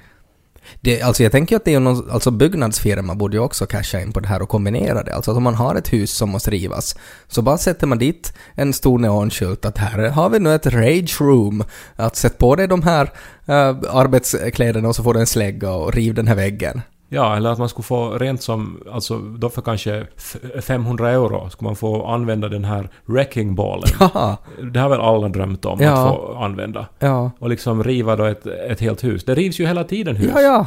Det, 0.82 1.02
alltså 1.02 1.24
jag 1.24 1.32
tänker 1.32 1.56
att 1.56 1.66
det 1.66 1.74
är 1.74 1.80
någon, 1.80 2.12
alltså 2.12 2.32
byggnadsfirma 2.32 3.16
borde 3.16 3.38
ju 3.38 3.44
också 3.44 3.66
casha 3.66 4.02
in 4.02 4.12
på 4.12 4.20
det 4.20 4.28
här 4.28 4.42
och 4.42 4.50
kombinera 4.50 5.04
det. 5.04 5.16
Alltså 5.16 5.32
att 5.32 5.38
om 5.38 5.44
man 5.44 5.56
har 5.56 5.76
ett 5.76 5.94
hus 5.94 6.12
som 6.12 6.30
måste 6.30 6.52
rivas, 6.52 6.96
så 7.28 7.42
bara 7.42 7.58
sätter 7.58 7.88
man 7.88 7.98
dit 7.98 8.34
en 8.56 8.74
stor 8.74 9.00
neonskylt 9.00 9.66
att 9.66 9.78
här 9.78 10.10
har 10.10 10.30
vi 10.30 10.40
nu 10.40 10.56
ett 10.56 10.68
rage 10.68 11.22
room. 11.22 11.64
Att 11.96 12.16
sätt 12.16 12.38
på 12.38 12.56
dig 12.56 12.68
de 12.68 12.84
här 12.84 13.04
uh, 13.04 13.78
arbetskläderna 13.90 14.88
och 14.88 14.96
så 14.96 15.04
får 15.04 15.14
du 15.14 15.20
en 15.20 15.28
slägga 15.28 15.72
och 15.72 15.94
riv 15.94 16.14
den 16.14 16.28
här 16.28 16.36
väggen. 16.36 16.82
Ja, 17.10 17.36
eller 17.36 17.50
att 17.50 17.58
man 17.58 17.70
skulle 17.70 17.84
få 17.84 18.10
rent 18.18 18.42
som, 18.42 18.80
alltså 18.94 19.18
då 19.20 19.50
för 19.50 19.62
kanske 19.62 20.08
f- 20.18 20.36
500 20.62 21.10
euro 21.12 21.50
skulle 21.50 21.68
man 21.68 21.76
få 21.76 22.06
använda 22.08 22.50
den 22.50 22.64
här 22.66 22.90
wrecking 23.06 23.56
ballen. 23.56 23.90
Haha, 24.00 24.38
Det 24.74 24.80
har 24.80 24.90
väl 24.90 25.02
alla 25.02 25.28
drömt 25.30 25.66
om 25.66 25.80
Ja. 25.82 25.92
att 25.94 26.16
få 26.16 26.38
använda. 26.38 26.86
ja. 27.00 27.32
Och 27.40 27.50
liksom 27.50 27.84
riva 27.84 28.16
då 28.16 28.24
ett, 28.24 28.46
ett 28.46 28.80
helt 28.80 29.04
hus. 29.04 29.24
Det 29.26 29.36
rivs 29.36 29.60
ju 29.60 29.66
hela 29.68 29.84
tiden 29.84 30.16
hus. 30.16 30.32
Ja, 30.36 30.42
ja. 30.42 30.66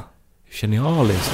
Genialiskt. 0.51 1.33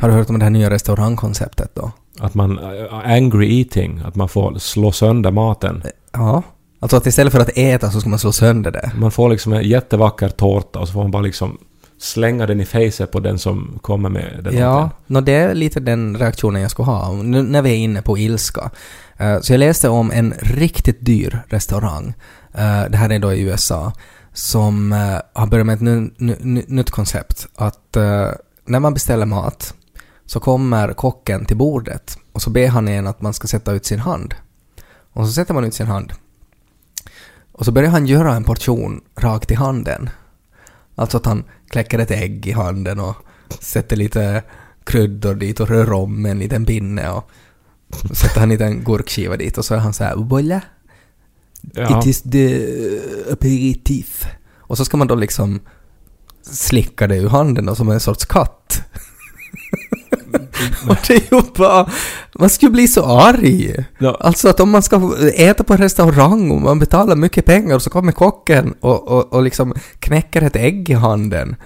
Har 0.00 0.08
du 0.08 0.14
hört 0.14 0.30
om 0.30 0.38
det 0.38 0.44
här 0.44 0.50
nya 0.50 0.70
restaurangkonceptet 0.70 1.74
då? 1.74 1.90
Att 2.20 2.34
man, 2.34 2.58
äh, 2.58 3.10
angry 3.10 3.58
eating, 3.60 4.00
att 4.04 4.14
man 4.14 4.28
får 4.28 4.54
slå 4.58 4.92
sönder 4.92 5.30
maten. 5.30 5.82
Ja. 6.12 6.42
Alltså 6.86 6.96
att 6.96 7.06
istället 7.06 7.32
för 7.32 7.40
att 7.40 7.58
äta 7.58 7.90
så 7.90 8.00
ska 8.00 8.08
man 8.08 8.18
slå 8.18 8.32
sönder 8.32 8.70
det. 8.70 8.90
Man 8.96 9.10
får 9.10 9.28
liksom 9.28 9.52
en 9.52 9.68
jättevacker 9.68 10.28
tårta 10.28 10.78
och 10.78 10.88
så 10.88 10.92
får 10.92 11.02
man 11.02 11.10
bara 11.10 11.22
liksom 11.22 11.58
slänga 11.98 12.46
den 12.46 12.60
i 12.60 12.64
facet 12.64 13.10
på 13.12 13.20
den 13.20 13.38
som 13.38 13.78
kommer 13.82 14.08
med 14.08 14.40
den 14.44 14.56
Ja, 14.56 14.90
no, 15.06 15.20
det 15.20 15.32
är 15.32 15.54
lite 15.54 15.80
den 15.80 16.16
reaktionen 16.16 16.62
jag 16.62 16.70
skulle 16.70 16.86
ha 16.86 17.12
nu 17.12 17.42
när 17.42 17.62
vi 17.62 17.70
är 17.70 17.76
inne 17.76 18.02
på 18.02 18.18
ilska. 18.18 18.70
Eh, 19.16 19.40
så 19.40 19.52
jag 19.52 19.58
läste 19.58 19.88
om 19.88 20.10
en 20.10 20.34
riktigt 20.40 21.06
dyr 21.06 21.42
restaurang, 21.48 22.14
eh, 22.54 22.84
det 22.90 22.96
här 22.96 23.12
är 23.12 23.18
då 23.18 23.32
i 23.32 23.42
USA, 23.42 23.92
som 24.32 24.92
eh, 24.92 25.18
har 25.32 25.46
börjat 25.46 25.66
med 25.66 25.74
ett 25.74 25.80
ny, 25.80 26.10
ny, 26.16 26.34
ny, 26.40 26.64
nytt 26.68 26.90
koncept. 26.90 27.46
Att 27.56 27.96
när 28.66 28.80
man 28.80 28.94
beställer 28.94 29.26
mat 29.26 29.74
så 30.26 30.40
kommer 30.40 30.92
kocken 30.92 31.46
till 31.46 31.56
bordet 31.56 32.18
och 32.32 32.42
så 32.42 32.50
ber 32.50 32.68
han 32.68 32.88
en 32.88 33.06
att 33.06 33.22
man 33.22 33.34
ska 33.34 33.46
sätta 33.46 33.72
ut 33.72 33.86
sin 33.86 34.00
hand. 34.00 34.34
Och 35.12 35.26
så 35.26 35.32
sätter 35.32 35.54
man 35.54 35.64
ut 35.64 35.74
sin 35.74 35.86
hand. 35.86 36.12
Och 37.58 37.64
så 37.64 37.72
börjar 37.72 37.90
han 37.90 38.06
göra 38.06 38.34
en 38.34 38.44
portion 38.44 39.00
rakt 39.16 39.50
i 39.50 39.54
handen. 39.54 40.10
Alltså 40.94 41.16
att 41.16 41.26
han 41.26 41.44
kläcker 41.68 41.98
ett 41.98 42.10
ägg 42.10 42.46
i 42.46 42.52
handen 42.52 43.00
och 43.00 43.14
sätter 43.60 43.96
lite 43.96 44.42
kryddor 44.84 45.34
dit 45.34 45.60
och 45.60 45.68
rör 45.68 45.92
om 45.92 46.22
med 46.22 46.30
en 46.30 46.38
liten 46.38 46.66
pinne 46.66 47.10
och 47.10 47.30
sätter 48.12 48.40
han 48.40 48.42
en 48.42 48.48
liten 48.58 48.84
gurkskiva 48.84 49.36
dit 49.36 49.58
och 49.58 49.64
så 49.64 49.74
är 49.74 49.78
han 49.78 49.92
så 49.92 50.04
här 50.04 50.14
voilà, 50.14 50.60
Ja. 51.74 52.00
it 52.00 52.06
is 52.06 52.22
the 52.22 52.66
aperitif. 53.32 54.26
Och 54.58 54.76
så 54.76 54.84
ska 54.84 54.96
man 54.96 55.06
då 55.06 55.14
liksom 55.14 55.60
slicka 56.42 57.06
det 57.06 57.16
ur 57.16 57.28
handen 57.28 57.66
då, 57.66 57.74
som 57.74 57.90
en 57.90 58.00
sorts 58.00 58.24
katt. 58.24 58.82
och 60.88 60.96
det 61.08 61.14
är 61.14 61.34
ju 61.34 61.42
bara... 61.56 61.90
Man 62.38 62.50
skulle 62.50 62.70
bli 62.70 62.88
så 62.88 63.04
arg. 63.04 63.84
Ja. 63.98 64.16
Alltså 64.20 64.48
att 64.48 64.60
om 64.60 64.70
man 64.70 64.82
ska 64.82 65.14
äta 65.34 65.64
på 65.64 65.72
en 65.72 65.78
restaurang 65.78 66.50
och 66.50 66.60
man 66.60 66.78
betalar 66.78 67.16
mycket 67.16 67.44
pengar 67.44 67.74
och 67.74 67.82
så 67.82 67.90
kommer 67.90 68.12
kocken 68.12 68.74
och, 68.80 69.08
och, 69.08 69.32
och 69.32 69.42
liksom 69.42 69.74
knäcker 69.98 70.42
ett 70.42 70.56
ägg 70.56 70.90
i 70.90 70.92
handen. 70.92 71.56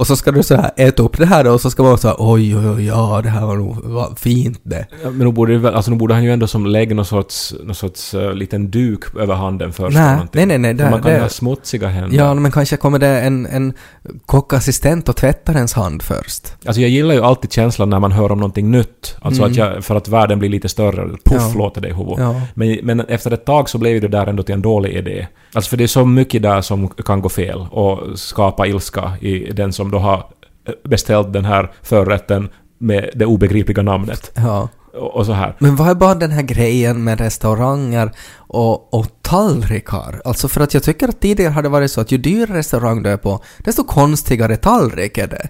Och 0.00 0.06
så 0.06 0.16
ska 0.16 0.30
du 0.32 0.42
så 0.42 0.54
här 0.56 0.70
äta 0.76 1.02
upp 1.02 1.18
det 1.18 1.26
här 1.26 1.46
och 1.46 1.60
så 1.60 1.70
ska 1.70 1.82
man 1.82 1.98
här 2.02 2.14
oj 2.18 2.56
oj 2.56 2.68
oj 2.68 2.86
ja 2.86 3.20
det 3.22 3.28
här 3.28 3.46
var 3.46 3.56
nog 3.56 3.76
vad 3.84 4.18
fint 4.18 4.60
det. 4.62 4.86
Ja, 5.02 5.10
Men 5.10 5.24
då 5.24 5.32
borde, 5.32 5.58
väl- 5.58 5.74
alltså, 5.74 5.90
då 5.90 5.96
borde 5.96 6.14
han 6.14 6.24
ju 6.24 6.32
ändå 6.32 6.46
som 6.46 6.66
lägga 6.66 6.94
någon 6.94 7.04
sorts, 7.04 7.54
någon 7.64 7.74
sorts 7.74 8.14
uh, 8.14 8.32
liten 8.34 8.70
duk 8.70 9.16
över 9.16 9.34
handen 9.34 9.72
först. 9.72 9.96
Nej, 9.96 10.18
nej, 10.32 10.46
nej, 10.46 10.58
nej, 10.58 10.74
det- 10.74 10.90
man 10.90 11.02
kan 11.02 11.12
det- 11.12 11.20
ha 11.20 11.28
smutsiga 11.28 11.88
händer. 11.88 12.16
Ja 12.18 12.34
men 12.34 12.52
kanske 12.52 12.76
kommer 12.76 12.98
det 12.98 13.20
en, 13.20 13.46
en 13.46 13.72
kockassistent 14.26 15.08
och 15.08 15.16
tvättar 15.16 15.54
ens 15.56 15.72
hand 15.72 16.02
först. 16.02 16.52
Alltså 16.64 16.80
jag 16.80 16.90
gillar 16.90 17.14
ju 17.14 17.20
alltid 17.24 17.52
känslan 17.52 17.90
när 17.90 18.00
man 18.00 18.12
hör 18.12 18.32
om 18.32 18.38
någonting 18.38 18.70
nytt. 18.70 19.16
Alltså 19.22 19.42
Mm. 19.42 19.50
att 19.50 19.56
jag, 19.56 19.84
för 19.84 19.94
att 19.96 20.08
världen 20.08 20.38
blir 20.38 20.48
lite 20.48 20.68
större. 20.68 21.08
Puff 21.24 21.42
Ja. 21.52 21.58
låter 21.58 21.80
det 21.80 21.88
i 21.88 21.92
huvudet. 21.92 22.18
Ja. 22.18 22.40
Men, 22.54 22.78
men 22.82 23.00
efter 23.00 23.30
ett 23.30 23.44
tag 23.44 23.68
så 23.68 23.78
blev 23.78 24.00
det 24.00 24.08
där 24.08 24.26
ändå 24.26 24.42
till 24.42 24.54
en 24.54 24.62
dålig 24.62 24.92
idé. 24.92 25.26
Alltså 25.54 25.68
för 25.70 25.76
det 25.76 25.84
är 25.84 25.88
så 25.88 26.04
mycket 26.04 26.42
där 26.42 26.60
som 26.60 26.88
kan 26.88 27.20
gå 27.20 27.28
fel 27.28 27.66
och 27.70 28.18
skapa 28.18 28.66
ilska 28.66 29.12
i 29.20 29.52
den 29.52 29.72
som 29.72 29.89
då 29.90 29.98
har 29.98 30.26
beställt 30.84 31.32
den 31.32 31.44
här 31.44 31.72
förrätten 31.82 32.48
med 32.78 33.10
det 33.14 33.26
obegripliga 33.26 33.82
namnet. 33.82 34.32
Ja. 34.34 34.68
Och, 34.94 35.16
och 35.16 35.26
så 35.26 35.32
här. 35.32 35.56
Men 35.58 35.76
vad 35.76 35.88
är 35.88 35.94
bara 35.94 36.14
den 36.14 36.30
här 36.30 36.42
grejen 36.42 37.04
med 37.04 37.20
restauranger 37.20 38.12
och, 38.36 38.94
och 38.94 39.06
tallrikar? 39.22 40.22
Alltså 40.24 40.48
för 40.48 40.60
att 40.60 40.74
jag 40.74 40.82
tycker 40.82 41.08
att 41.08 41.20
tidigare 41.20 41.52
har 41.52 41.62
det 41.62 41.68
varit 41.68 41.90
så 41.90 42.00
att 42.00 42.12
ju 42.12 42.18
dyrare 42.18 42.58
restaurang 42.58 43.02
du 43.02 43.10
är 43.10 43.16
på, 43.16 43.42
desto 43.58 43.84
konstigare 43.84 44.56
tallrik 44.56 45.18
är 45.18 45.26
det. 45.26 45.48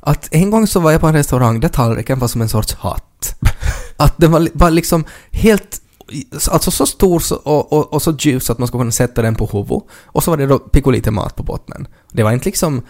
Att 0.00 0.28
en 0.30 0.50
gång 0.50 0.66
så 0.66 0.80
var 0.80 0.92
jag 0.92 1.00
på 1.00 1.06
en 1.06 1.14
restaurang 1.14 1.60
där 1.60 1.68
tallriken 1.68 2.18
var 2.18 2.28
som 2.28 2.40
en 2.40 2.48
sorts 2.48 2.74
hatt. 2.74 3.34
Att 3.96 4.14
den 4.16 4.32
var, 4.32 4.48
var 4.52 4.70
liksom 4.70 5.04
helt 5.30 5.78
Alltså 6.50 6.70
så 6.70 6.86
stor 6.86 7.22
och, 7.44 7.72
och, 7.72 7.92
och 7.92 8.02
så 8.02 8.16
ljus 8.18 8.50
att 8.50 8.58
man 8.58 8.68
skulle 8.68 8.80
kunna 8.80 8.92
sätta 8.92 9.22
den 9.22 9.34
på 9.34 9.46
huvudet. 9.46 9.82
Och 10.04 10.24
så 10.24 10.30
var 10.30 10.38
det 10.38 10.46
då 10.46 10.58
pikolite 10.58 11.10
mat 11.10 11.36
på 11.36 11.42
botten. 11.42 11.86
Det 12.12 12.22
var 12.22 12.32
inte 12.32 12.44
liksom 12.44 12.82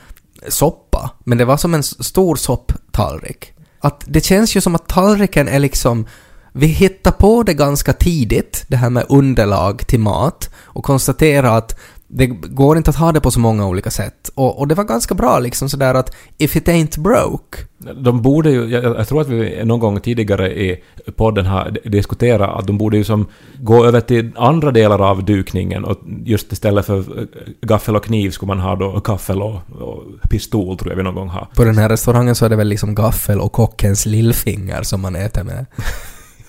soppa, 0.48 1.10
men 1.24 1.38
det 1.38 1.44
var 1.44 1.56
som 1.56 1.74
en 1.74 1.82
stor 1.82 2.36
sopptallrik. 2.36 3.52
Att 3.80 4.04
det 4.06 4.24
känns 4.24 4.56
ju 4.56 4.60
som 4.60 4.74
att 4.74 4.88
tallriken 4.88 5.48
är 5.48 5.58
liksom 5.58 6.06
vi 6.52 6.66
hittar 6.66 7.10
på 7.10 7.42
det 7.42 7.54
ganska 7.54 7.92
tidigt, 7.92 8.64
det 8.68 8.76
här 8.76 8.90
med 8.90 9.06
underlag 9.08 9.86
till 9.86 10.00
mat, 10.00 10.50
och 10.62 10.84
konstaterar 10.84 11.58
att 11.58 11.78
det 12.14 12.26
går 12.26 12.76
inte 12.76 12.90
att 12.90 12.96
ha 12.96 13.12
det 13.12 13.20
på 13.20 13.30
så 13.30 13.40
många 13.40 13.66
olika 13.66 13.90
sätt. 13.90 14.30
Och, 14.34 14.58
och 14.58 14.68
det 14.68 14.74
var 14.74 14.84
ganska 14.84 15.14
bra 15.14 15.38
liksom 15.38 15.68
sådär 15.68 15.94
att 15.94 16.14
if 16.38 16.56
it 16.56 16.68
ain't 16.68 17.00
broke. 17.00 17.58
De 18.04 18.22
borde 18.22 18.50
ju, 18.50 18.68
jag, 18.68 18.84
jag 18.84 19.08
tror 19.08 19.20
att 19.20 19.28
vi 19.28 19.64
någon 19.64 19.80
gång 19.80 20.00
tidigare 20.00 20.60
i 20.60 20.82
podden 21.16 21.46
har 21.46 21.78
diskuterat 21.84 22.58
att 22.58 22.66
de 22.66 22.78
borde 22.78 22.96
ju 22.96 23.04
som 23.04 23.26
gå 23.60 23.84
över 23.84 24.00
till 24.00 24.30
andra 24.36 24.70
delar 24.70 25.10
av 25.10 25.24
dukningen 25.24 25.84
och 25.84 25.98
just 26.24 26.52
istället 26.52 26.86
för 26.86 26.98
eh, 26.98 27.24
gaffel 27.60 27.96
och 27.96 28.04
kniv 28.04 28.30
skulle 28.30 28.48
man 28.48 28.60
ha 28.60 28.76
då 28.76 29.00
gaffel 29.04 29.42
och, 29.42 29.54
och 29.80 30.02
pistol 30.30 30.78
tror 30.78 30.92
jag 30.92 30.96
vi 30.96 31.02
någon 31.02 31.14
gång 31.14 31.28
har. 31.28 31.48
På 31.54 31.64
den 31.64 31.78
här 31.78 31.88
restaurangen 31.88 32.34
så 32.34 32.44
är 32.44 32.48
det 32.48 32.56
väl 32.56 32.68
liksom 32.68 32.94
gaffel 32.94 33.40
och 33.40 33.52
kockens 33.52 34.06
lillfinger 34.06 34.82
som 34.82 35.00
man 35.00 35.16
äter 35.16 35.44
med. 35.44 35.66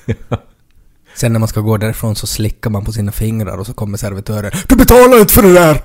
Sen 1.15 1.33
när 1.33 1.39
man 1.39 1.47
ska 1.47 1.61
gå 1.61 1.77
därifrån 1.77 2.15
så 2.15 2.27
slickar 2.27 2.69
man 2.69 2.85
på 2.85 2.91
sina 2.91 3.11
fingrar 3.11 3.57
och 3.57 3.65
så 3.65 3.73
kommer 3.73 3.97
servitören 3.97 4.51
Du 4.67 4.75
betalar 4.75 5.19
inte 5.19 5.33
för 5.33 5.41
det 5.41 5.53
där! 5.53 5.81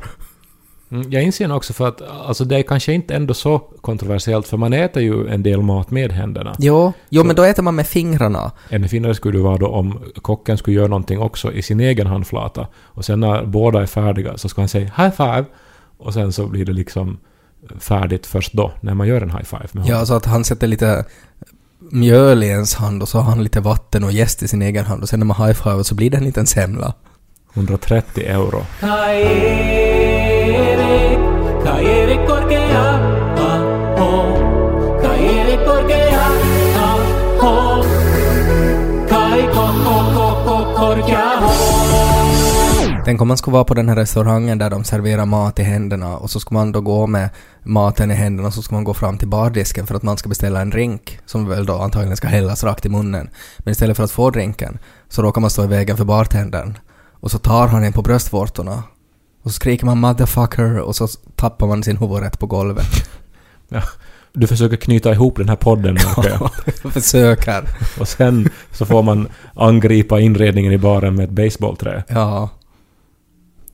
Mm, 0.91 1.11
Jag 1.13 1.23
inser 1.23 1.53
också 1.53 1.73
för 1.73 1.89
att 1.89 2.03
alltså 2.03 2.45
det 2.45 2.57
är 2.57 2.63
kanske 2.63 2.93
inte 2.93 3.15
ändå 3.15 3.35
så 3.35 3.59
kontroversiellt 3.59 4.49
för 4.49 4.57
man 4.57 4.73
äter 4.73 5.03
ju 5.03 5.29
en 5.29 5.43
del 5.43 5.63
mat 5.63 5.91
med 5.91 6.13
händerna. 6.13 6.55
Jo, 6.59 6.93
jo 7.09 7.25
men 7.25 7.37
då 7.37 7.43
äter 7.43 7.63
man 7.63 7.75
med 7.75 7.87
fingrarna. 7.87 8.53
Ännu 8.71 8.89
finare 8.89 9.15
skulle 9.15 9.39
det 9.39 9.43
vara 9.43 9.57
då 9.57 9.67
om 9.69 9.99
kocken 10.23 10.59
skulle 10.59 10.77
göra 10.77 10.89
någonting 10.89 11.19
också 11.19 11.53
i 11.53 11.63
sin 11.63 11.81
egen 11.81 12.07
handflata. 12.07 12.67
Och 12.77 13.05
sen 13.05 13.21
när 13.21 13.45
båda 13.47 13.83
är 13.83 13.87
färdiga 13.87 14.37
så 14.37 14.49
ska 14.49 14.61
han 14.61 14.69
säga 14.69 14.85
high 14.97 15.11
five. 15.11 15.45
Och 15.99 16.15
sen 16.15 16.33
så 16.33 16.47
blir 16.47 16.65
det 16.65 16.73
liksom 16.73 17.19
färdigt 17.79 18.27
först 18.27 18.53
då, 18.53 18.73
när 18.81 18.95
man 18.95 19.09
gör 19.09 19.21
en 19.21 19.31
high 19.31 19.45
five 19.45 19.69
med 19.73 19.83
honom. 19.85 19.99
Ja, 19.99 20.07
så 20.07 20.15
att 20.15 20.27
han 20.27 20.45
sätter 20.45 20.67
lite 20.67 21.05
mjöl 21.81 22.43
i 22.43 22.47
ens 22.47 22.75
hand 22.75 23.03
och 23.03 23.09
så 23.09 23.19
har 23.19 23.31
han 23.31 23.43
lite 23.43 23.61
vatten 23.61 24.05
och 24.05 24.13
jäst 24.13 24.43
i 24.43 24.49
sin 24.49 24.63
egen 24.63 24.85
hand 24.85 25.03
och 25.03 25.09
sen 25.09 25.21
när 25.21 25.27
man 25.27 25.37
high-fivar 25.37 25.83
så 25.83 25.95
blir 25.95 26.11
det 26.11 26.17
en 26.17 26.25
liten 26.25 26.47
semla. 26.47 26.95
130 27.55 28.25
euro. 28.27 28.65
Tänk 43.09 43.23
om 43.23 43.29
man 43.29 43.37
skulle 43.37 43.53
vara 43.53 43.65
på 43.65 43.75
den 43.75 43.89
här 43.89 43.97
restaurangen 43.97 44.59
där 44.59 44.71
de 44.71 44.85
serverar 44.85 45.27
mat 45.27 45.59
i 45.59 45.63
händerna 45.63 46.17
och 46.17 46.31
så 46.31 46.41
ska 46.41 46.55
man 46.55 46.73
då 46.73 46.81
gå 46.81 47.07
med 47.07 47.31
maten 47.63 48.11
i 48.11 48.15
händerna 48.15 48.49
och 48.49 48.55
så 48.55 48.63
ska 48.63 48.75
man 48.75 48.85
gå 48.85 48.95
fram 48.95 49.19
till 49.19 49.29
bardisken 49.29 49.87
för 49.87 49.95
att 49.95 50.03
man 50.03 50.17
ska 50.17 50.29
beställa 50.29 50.61
en 50.61 50.71
drink 50.71 51.19
som 51.27 51.49
väl 51.49 51.67
då 51.67 51.79
antagligen 51.79 52.17
ska 52.17 52.29
hällas 52.29 52.65
rakt 52.65 52.87
i 52.87 52.89
munnen. 52.89 53.31
Men 53.59 53.73
istället 53.73 53.97
för 53.97 54.05
att 54.05 54.11
få 54.11 54.31
drinken 54.31 54.79
så 55.09 55.23
råkar 55.23 55.41
man 55.41 55.51
stå 55.51 55.65
i 55.65 55.67
vägen 55.67 55.97
för 55.97 56.05
bartendern 56.05 56.79
och 57.13 57.31
så 57.31 57.39
tar 57.39 57.69
han 57.69 57.85
en 57.85 57.93
på 57.93 58.03
bröstvårtorna 58.03 58.83
och 59.43 59.51
så 59.51 59.55
skriker 59.55 59.87
man 59.87 60.05
'motherfucker' 60.05 60.79
och 60.79 60.97
så 60.97 61.09
tappar 61.37 61.67
man 61.67 61.83
sin 61.83 61.97
huvud 61.97 62.21
rätt 62.21 62.39
på 62.39 62.47
golvet. 62.47 63.11
Ja. 63.69 63.83
Du 64.33 64.47
försöker 64.47 64.77
knyta 64.77 65.13
ihop 65.13 65.37
den 65.37 65.49
här 65.49 65.57
podden 65.57 65.95
märker 66.17 66.29
jag. 66.29 66.51
Jag 66.83 66.93
försöker. 66.93 67.69
Och 68.01 68.09
sen 68.09 68.49
så 68.73 68.87
får 68.87 69.03
man 69.03 69.29
angripa 69.55 70.21
inredningen 70.21 70.73
i 70.73 70.79
baren 70.79 71.15
med 71.15 71.25
ett 71.25 71.31
baseballträ. 71.31 72.05
Ja. 72.09 72.49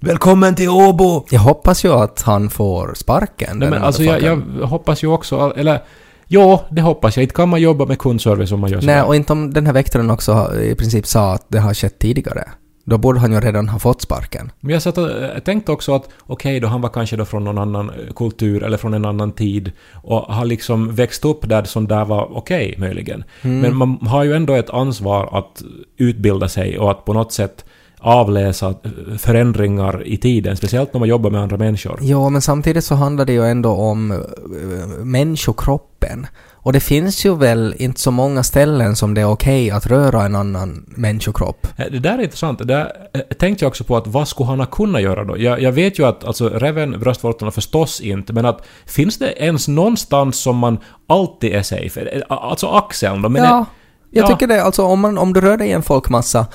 Välkommen 0.05 0.55
till 0.55 0.69
Åbo! 0.69 1.25
Jag 1.31 1.41
hoppas 1.41 1.85
ju 1.85 1.93
att 1.93 2.23
han 2.23 2.51
får 2.51 2.93
sparken. 2.97 3.59
Nej, 3.59 3.71
men 3.71 3.83
alltså 3.83 4.03
jag, 4.03 4.23
jag 4.23 4.37
hoppas 4.67 5.05
ju 5.05 5.09
också, 5.09 5.53
eller 5.57 5.83
ja, 6.27 6.65
det 6.71 6.83
hoppas 6.83 7.17
jag. 7.17 7.23
Inte 7.25 7.35
kan 7.35 7.49
man 7.49 7.61
jobba 7.61 7.87
med 7.87 7.99
kundservice 7.99 8.53
om 8.53 8.61
man 8.61 8.71
gör 8.71 8.77
Nej, 8.77 8.83
sådär. 8.83 9.07
och 9.07 9.17
inte 9.17 9.33
om 9.33 9.53
den 9.53 9.67
här 9.67 9.73
väktaren 9.73 10.11
också 10.11 10.33
har- 10.33 10.61
i 10.61 10.75
princip 10.75 11.07
sa 11.07 11.33
att 11.33 11.45
det 11.49 11.59
har 11.59 11.75
skett 11.75 11.99
tidigare. 11.99 12.45
Då 12.87 12.99
borde 12.99 13.21
han 13.21 13.33
ju 13.33 13.41
redan 13.41 13.69
ha 13.69 13.79
fått 13.79 14.03
sparken. 14.03 14.53
Men 14.61 14.73
jag 14.73 14.83
satt 14.83 14.99
och 14.99 15.11
eh, 15.11 15.39
tänkte 15.39 15.73
också 15.73 15.95
att 15.95 16.09
okej 16.27 16.61
då, 16.61 16.69
han 16.69 16.81
var 16.81 16.89
kanske 16.89 17.17
då 17.17 17.25
från 17.25 17.45
någon 17.45 17.59
annan 17.59 17.91
eh, 17.91 17.95
kultur 18.17 18.63
eller 18.63 18.77
från 18.77 18.95
en 18.95 19.05
annan 19.05 19.33
tid 19.33 19.73
och 20.03 20.21
har 20.21 20.45
liksom 20.45 20.95
växt 20.95 21.25
upp 21.25 21.49
där 21.49 21.65
som 21.65 21.89
där 21.89 22.05
var 22.05 22.37
okej 22.37 22.75
möjligen. 22.79 23.25
Men 23.43 23.77
man 23.77 23.99
har 24.07 24.25
ju 24.25 24.33
ändå 24.35 24.55
ett 24.55 24.71
ansvar 24.71 25.39
att 25.39 25.63
utbilda 25.97 26.49
sig 26.49 26.79
och 26.79 26.91
att 26.91 27.05
på 27.05 27.13
något 27.13 27.33
sätt 27.33 27.65
avläsa 28.05 28.69
eh, 28.69 29.17
förändringar 29.19 30.07
i 30.07 30.17
tiden, 30.17 30.57
speciellt 30.57 30.93
när 30.93 30.99
man 30.99 31.09
jobbar 31.09 31.31
med 31.31 31.41
andra 31.41 31.57
människor. 31.57 31.99
Ja, 32.03 32.29
men 32.29 32.43
samtidigt 32.43 32.85
så 32.85 32.95
handlar 32.95 33.25
det 33.25 33.33
ju 33.33 33.45
ändå 33.47 33.71
om 33.71 34.11
uh, 34.11 35.05
människokroppen. 35.05 36.27
Och 36.53 36.73
det 36.73 36.81
finns 36.81 37.27
ju 37.27 37.37
väl 37.37 37.75
inte 37.79 38.01
så 38.01 38.11
många 38.11 38.43
ställen 38.43 38.97
som 38.97 39.15
det 39.15 39.21
är 39.21 39.31
okej 39.31 39.71
att 39.71 39.87
röra 39.87 40.23
en 40.25 40.37
annan 40.37 40.85
människokropp. 40.87 41.67
Eh, 41.77 41.87
Det 41.91 41.99
där 41.99 42.19
är 42.19 42.23
intressant. 42.23 42.59
Det 42.59 42.65
där 42.65 42.93
eh, 43.15 43.21
tänkte 43.21 43.65
jag 43.65 43.69
också 43.71 43.85
på 43.85 43.97
att 43.97 44.07
vad 44.07 44.29
skulle 44.29 44.47
han 44.47 44.59
ha 44.59 44.67
kunnat 44.67 45.03
göra 45.03 45.25
då? 45.25 45.39
Jag, 45.39 45.63
jag 45.63 45.73
vet 45.73 45.99
ju 45.99 46.07
att 46.07 46.25
alltså 46.25 46.49
räven, 46.49 47.01
bröstvårtorna 47.01 47.51
förstås 47.51 48.01
inte, 48.01 48.33
men 48.33 48.47
att 48.47 48.67
finns 48.87 49.19
det 49.19 49.33
ens 49.37 49.69
någonstans 49.69 50.37
som 50.37 50.57
man 50.57 50.79
alltid 51.07 51.53
är 51.53 51.63
safe? 51.63 52.01
Eh, 52.01 52.23
Alltså 52.29 52.67
axeln 52.67 53.23
då? 53.23 53.29
Men 53.29 53.43
ja, 53.43 53.67
jag 54.15 54.25
ja. 54.25 54.29
tycker 54.29 54.47
det. 54.47 54.63
Alltså 54.63 54.83
om, 54.83 55.01
man, 55.01 55.19
om 55.19 55.33
du 55.33 55.41
rör 55.41 55.57
dig 55.57 55.69
i 55.69 55.73
en 55.73 55.83
folkmassa 55.83 56.47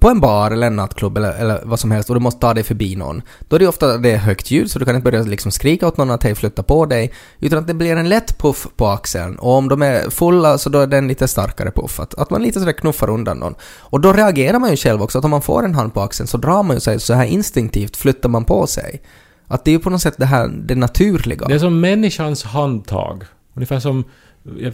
på 0.00 0.08
en 0.08 0.20
bar 0.20 0.50
eller 0.50 0.66
en 0.66 0.76
nattklubb 0.76 1.16
eller, 1.16 1.32
eller 1.32 1.60
vad 1.64 1.80
som 1.80 1.90
helst 1.90 2.10
och 2.10 2.16
du 2.16 2.20
måste 2.20 2.40
ta 2.40 2.54
dig 2.54 2.64
förbi 2.64 2.96
någon, 2.96 3.22
då 3.48 3.56
är 3.56 3.60
det 3.60 3.68
ofta 3.68 3.98
det 3.98 4.10
är 4.10 4.16
högt 4.16 4.50
ljud 4.50 4.70
så 4.70 4.78
du 4.78 4.84
kan 4.84 4.94
inte 4.94 5.10
börja 5.10 5.22
liksom 5.22 5.52
skrika 5.52 5.86
åt 5.86 5.96
någon 5.96 6.10
att 6.10 6.22
hej 6.22 6.34
flytta 6.34 6.62
på 6.62 6.86
dig, 6.86 7.12
utan 7.40 7.58
att 7.58 7.66
det 7.66 7.74
blir 7.74 7.96
en 7.96 8.08
lätt 8.08 8.38
puff 8.38 8.66
på 8.76 8.86
axeln 8.86 9.36
och 9.36 9.52
om 9.52 9.68
de 9.68 9.82
är 9.82 10.10
fulla 10.10 10.58
så 10.58 10.70
då 10.70 10.80
är 10.80 10.86
det 10.86 10.98
en 10.98 11.08
lite 11.08 11.28
starkare 11.28 11.70
puff, 11.70 12.00
att, 12.00 12.14
att 12.14 12.30
man 12.30 12.42
lite 12.42 12.60
sådär 12.60 12.72
knuffar 12.72 13.10
undan 13.10 13.38
någon. 13.38 13.54
Och 13.80 14.00
då 14.00 14.12
reagerar 14.12 14.58
man 14.58 14.70
ju 14.70 14.76
själv 14.76 15.02
också, 15.02 15.18
att 15.18 15.24
om 15.24 15.30
man 15.30 15.42
får 15.42 15.64
en 15.64 15.74
hand 15.74 15.94
på 15.94 16.00
axeln 16.00 16.26
så 16.26 16.38
drar 16.38 16.62
man 16.62 16.76
ju 16.76 16.80
sig 16.80 17.00
så 17.00 17.14
här 17.14 17.24
instinktivt 17.24 17.96
flyttar 17.96 18.28
man 18.28 18.44
på 18.44 18.66
sig. 18.66 19.02
Att 19.46 19.64
det 19.64 19.70
är 19.70 19.72
ju 19.72 19.78
på 19.78 19.90
något 19.90 20.02
sätt 20.02 20.14
det 20.18 20.26
här, 20.26 20.48
det 20.48 20.74
naturliga. 20.74 21.48
Det 21.48 21.54
är 21.54 21.58
som 21.58 21.80
människans 21.80 22.44
handtag. 22.44 23.24
Ungefär 23.54 23.80
som... 23.80 24.04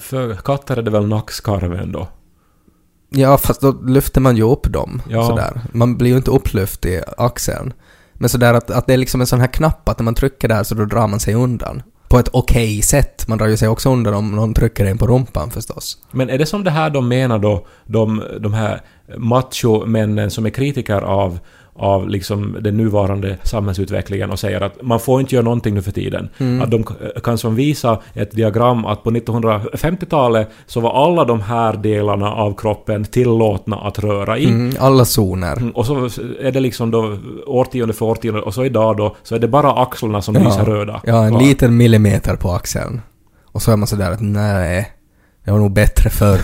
För 0.01 0.35
katter 0.35 0.77
är 0.77 0.83
det 0.83 0.91
väl 0.91 1.07
nackskarven 1.07 1.93
då? 1.93 2.09
Ja, 3.15 3.39
fast 3.39 3.61
då 3.61 3.73
lyfter 3.73 4.21
man 4.21 4.37
ju 4.37 4.43
upp 4.43 4.73
dem. 4.73 5.03
Ja. 5.09 5.27
Sådär. 5.27 5.61
Man 5.73 5.97
blir 5.97 6.11
ju 6.11 6.17
inte 6.17 6.31
upplyft 6.31 6.87
i 6.87 7.01
axeln. 7.19 7.73
Men 8.15 8.29
sådär 8.29 8.55
att, 8.55 8.71
att 8.71 8.87
det 8.87 8.93
är 8.93 8.97
liksom 8.97 9.21
en 9.21 9.27
sån 9.27 9.41
här 9.41 9.47
knapp 9.47 9.89
att 9.89 9.99
när 9.99 10.05
man 10.05 10.15
trycker 10.15 10.49
där 10.49 10.63
så 10.63 10.75
då 10.75 10.85
drar 10.85 11.07
man 11.07 11.21
sig 11.21 11.35
undan. 11.35 11.83
På 12.09 12.19
ett 12.19 12.29
okej 12.33 12.83
sätt. 12.83 13.29
Man 13.29 13.39
drar 13.39 13.47
ju 13.47 13.57
sig 13.57 13.69
också 13.69 13.91
undan 13.91 14.15
om 14.15 14.31
någon 14.31 14.55
trycker 14.55 14.85
en 14.85 14.99
på 14.99 15.07
rumpan 15.07 15.51
förstås. 15.51 15.99
Men 16.11 16.31
är 16.31 16.39
det 16.39 16.47
som 16.47 16.65
det 16.65 16.71
här 16.71 16.91
de 16.91 17.09
menar 17.09 17.39
då, 17.39 17.67
de, 17.87 18.23
de 18.41 18.55
här 18.55 18.81
machomännen 19.19 20.31
som 20.31 20.47
är 20.47 20.51
kritiker 20.51 21.01
av, 21.01 21.39
av 21.77 22.09
liksom 22.09 22.57
den 22.61 22.77
nuvarande 22.77 23.37
samhällsutvecklingen 23.43 24.31
och 24.31 24.39
säger 24.39 24.61
att 24.61 24.83
man 24.83 25.01
får 25.01 25.21
inte 25.21 25.35
göra 25.35 25.45
någonting 25.45 25.75
nu 25.75 25.83
för 25.83 25.91
tiden. 25.93 26.29
Att 26.63 26.71
de 26.71 26.85
kan 27.25 27.39
som 27.39 27.55
visa 27.55 28.01
ett 28.15 28.31
diagram 28.31 28.87
att 28.87 29.03
på 29.03 29.11
1950-talet 29.11 30.49
så 30.67 30.81
var 30.81 31.05
alla 31.07 31.25
de 31.25 31.41
här 31.41 31.77
delarna 31.77 32.33
av 32.33 32.55
kroppen 32.55 33.05
tillåtna 33.05 33.77
att 33.77 33.99
röra 33.99 34.39
i. 34.39 34.45
Mm, 34.45 34.77
alla 34.79 35.05
zoner. 35.05 35.57
Mm, 35.57 35.71
Och 35.71 35.87
så 35.87 36.05
är 36.41 36.53
det 36.53 36.61
liksom 36.61 36.91
då 36.91 37.19
årtionde 37.47 37.95
för 37.95 38.07
årtionde 38.07 38.41
och 38.41 38.55
så 38.55 38.65
idag 38.65 38.97
då 38.97 39.17
så 39.23 39.35
är 39.35 39.39
det 39.39 39.49
bara 39.49 39.73
axlarna 39.83 40.23
som 40.23 40.35
lyser 40.35 40.65
röda. 40.65 41.01
Ja, 41.05 41.25
en 41.25 41.31
kvar. 41.31 41.41
liten 41.41 41.77
millimeter 41.77 42.37
på 42.37 42.51
axeln. 42.53 43.01
Och 43.53 43.63
så 43.63 43.73
är 43.73 43.77
man 43.77 43.87
sådär 43.87 44.11
att 44.11 44.21
nej, 44.21 44.91
det 45.45 45.51
var 45.51 45.59
nog 45.59 45.73
bättre 45.73 46.11
förr. 46.11 46.41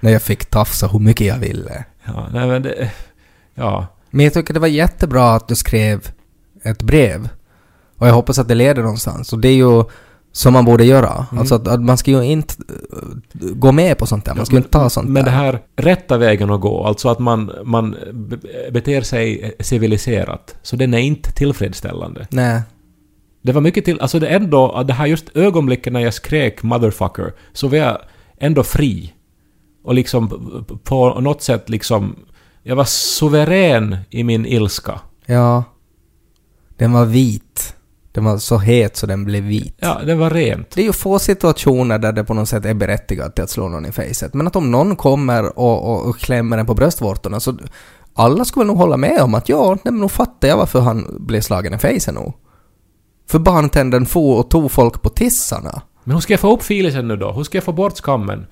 när 0.00 0.10
jag 0.12 0.22
fick 0.22 0.44
tafsa 0.44 0.86
hur 0.86 0.98
mycket 0.98 1.26
jag 1.26 1.38
ville. 1.38 1.84
Ja, 2.04 2.26
nej 2.32 2.46
men 2.46 2.62
det... 2.62 2.90
Ja. 3.54 3.86
Men 4.14 4.24
jag 4.24 4.34
tycker 4.34 4.54
det 4.54 4.60
var 4.60 4.68
jättebra 4.68 5.34
att 5.34 5.48
du 5.48 5.54
skrev 5.54 6.08
ett 6.62 6.82
brev. 6.82 7.28
Och 7.98 8.08
jag 8.08 8.14
hoppas 8.14 8.38
att 8.38 8.48
det 8.48 8.54
leder 8.54 8.82
någonstans. 8.82 9.32
Och 9.32 9.38
det 9.38 9.48
är 9.48 9.56
ju 9.56 9.84
som 10.32 10.52
man 10.52 10.64
borde 10.64 10.84
göra. 10.84 11.26
Mm. 11.30 11.40
Alltså 11.40 11.54
att, 11.54 11.68
att 11.68 11.82
man 11.82 11.96
ska 11.98 12.10
ju 12.10 12.22
inte 12.22 12.54
uh, 12.62 13.52
gå 13.54 13.72
med 13.72 13.98
på 13.98 14.06
sånt 14.06 14.24
där. 14.24 14.34
Man 14.34 14.46
ska 14.46 14.54
ju 14.54 14.58
inte 14.58 14.70
ta 14.70 14.90
sånt 14.90 15.08
Men 15.08 15.24
där. 15.24 15.30
det 15.30 15.36
här 15.36 15.60
rätta 15.76 16.18
vägen 16.18 16.50
att 16.50 16.60
gå, 16.60 16.84
alltså 16.84 17.08
att 17.08 17.18
man, 17.18 17.52
man 17.64 17.96
be- 18.12 18.70
beter 18.72 19.00
sig 19.00 19.54
civiliserat, 19.60 20.56
så 20.62 20.76
den 20.76 20.94
är 20.94 20.98
inte 20.98 21.32
tillfredsställande. 21.32 22.26
Nej. 22.30 22.62
Det 23.42 23.52
var 23.52 23.60
mycket 23.60 23.84
till, 23.84 24.00
alltså 24.00 24.18
det 24.18 24.26
ändå, 24.28 24.82
det 24.82 24.92
här 24.92 25.06
just 25.06 25.36
ögonblicket 25.36 25.92
när 25.92 26.00
jag 26.00 26.14
skrek 26.14 26.62
'motherfucker' 26.62 27.32
så 27.52 27.68
var 27.68 27.76
jag 27.76 27.98
ändå 28.38 28.62
fri. 28.62 29.12
Och 29.84 29.94
liksom 29.94 30.28
på 30.84 31.20
något 31.20 31.42
sätt 31.42 31.68
liksom, 31.70 32.16
jag 32.66 32.76
var 32.76 32.84
suverän 32.84 33.96
i 34.10 34.24
min 34.24 34.46
ilska. 34.46 35.00
Ja. 35.26 35.64
Den 36.76 36.92
var 36.92 37.04
vit. 37.04 37.76
Den 38.12 38.24
var 38.24 38.38
så 38.38 38.58
het 38.58 38.96
så 38.96 39.06
den 39.06 39.24
blev 39.24 39.42
vit. 39.44 39.74
Ja, 39.78 40.00
det 40.06 40.14
var 40.14 40.30
rent. 40.30 40.70
Det 40.70 40.80
är 40.80 40.84
ju 40.84 40.92
få 40.92 41.18
situationer 41.18 41.98
där 41.98 42.12
det 42.12 42.24
på 42.24 42.34
något 42.34 42.48
sätt 42.48 42.64
är 42.64 42.74
berättigat 42.74 43.34
till 43.34 43.44
att 43.44 43.50
slå 43.50 43.68
någon 43.68 43.86
i 43.86 43.92
facet. 43.92 44.34
Men 44.34 44.46
att 44.46 44.56
om 44.56 44.70
någon 44.70 44.96
kommer 44.96 45.58
och, 45.58 45.90
och, 45.90 46.08
och 46.08 46.18
klämmer 46.18 46.58
en 46.58 46.66
på 46.66 46.74
bröstvårtorna 46.74 47.40
så 47.40 47.58
alla 48.14 48.44
skulle 48.44 48.66
nog 48.66 48.76
hålla 48.76 48.96
med 48.96 49.20
om 49.20 49.34
att 49.34 49.48
ja, 49.48 49.70
nej, 49.70 49.92
men 49.92 50.00
nog 50.00 50.10
fattar 50.10 50.48
jag 50.48 50.56
varför 50.56 50.80
han 50.80 51.16
blev 51.20 51.40
slagen 51.40 51.74
i 51.74 51.78
facet 51.78 52.14
nu. 52.14 52.32
För 53.28 53.38
bartendern 53.38 54.06
for 54.06 54.38
och 54.38 54.50
tog 54.50 54.72
folk 54.72 55.02
på 55.02 55.08
tissarna. 55.08 55.82
Men 56.04 56.14
hur 56.14 56.20
ska 56.20 56.32
jag 56.32 56.40
få 56.40 56.54
upp 56.54 56.62
filisen 56.62 57.08
nu 57.08 57.16
då? 57.16 57.32
Hur 57.32 57.44
ska 57.44 57.56
jag 57.56 57.64
få 57.64 57.72
bort 57.72 57.98
skammen? 57.98 58.46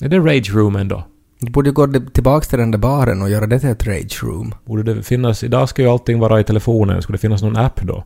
Är 0.00 0.08
det 0.08 0.18
rage 0.18 0.54
roomen 0.54 0.88
då? 0.88 1.04
Du 1.42 1.52
borde 1.52 1.70
gå 1.70 1.86
tillbaks 2.14 2.48
till 2.48 2.58
den 2.58 2.70
där 2.70 2.78
baren 2.78 3.22
och 3.22 3.30
göra 3.30 3.46
det 3.46 3.60
till 3.60 3.68
ett 3.68 3.86
rage 3.86 4.22
room. 4.22 4.54
Borde 4.64 4.94
det 4.94 5.02
finnas... 5.02 5.44
Idag 5.44 5.68
ska 5.68 5.82
ju 5.82 5.88
allting 5.88 6.18
vara 6.18 6.40
i 6.40 6.44
telefonen. 6.44 7.02
Skulle 7.02 7.16
det 7.16 7.20
finnas 7.20 7.42
någon 7.42 7.56
app 7.56 7.80
då? 7.82 8.04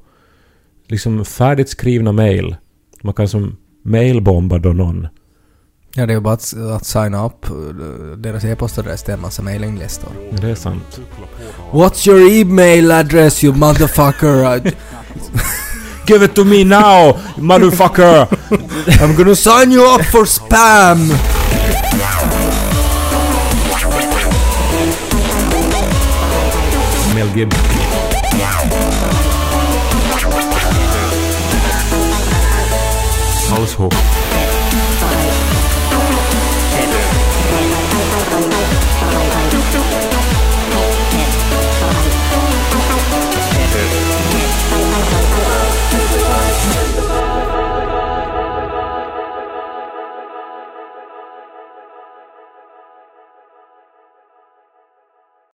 Liksom 0.89 1.25
färdigt 1.25 1.69
skrivna 1.69 2.13
mail. 2.13 2.57
Man 3.03 3.15
kan 3.15 3.29
som 3.29 3.57
mailbomba 3.85 4.59
då 4.59 4.69
någon. 4.69 5.09
Ja, 5.95 6.07
det 6.07 6.13
är 6.13 6.15
ju 6.15 6.21
bara 6.21 6.35
att, 6.35 6.55
att 6.77 6.87
signa 6.87 7.27
upp 7.27 7.51
uh, 7.51 8.17
deras 8.17 8.45
e-postadress 8.45 9.03
till 9.03 9.15
en 9.15 9.21
massa 9.21 9.43
mailinglistor. 9.43 10.11
Det 10.41 10.51
är 10.51 10.55
sant. 10.55 11.01
What's 11.73 12.09
your 12.09 12.31
email 12.31 12.93
address 12.93 13.45
you 13.45 13.57
motherfucker? 13.57 14.61
Give 16.07 16.25
it 16.25 16.35
to 16.35 16.45
me 16.45 16.65
now, 16.65 17.17
motherfucker! 17.37 18.27
I'm 18.87 19.17
gonna 19.17 19.35
sign 19.35 19.73
you 19.73 19.95
up 19.95 20.05
for 20.05 20.25
spam! 20.25 21.36
Mel 27.17 27.29
Gibson. 27.33 27.63
Halshopp. 33.49 34.16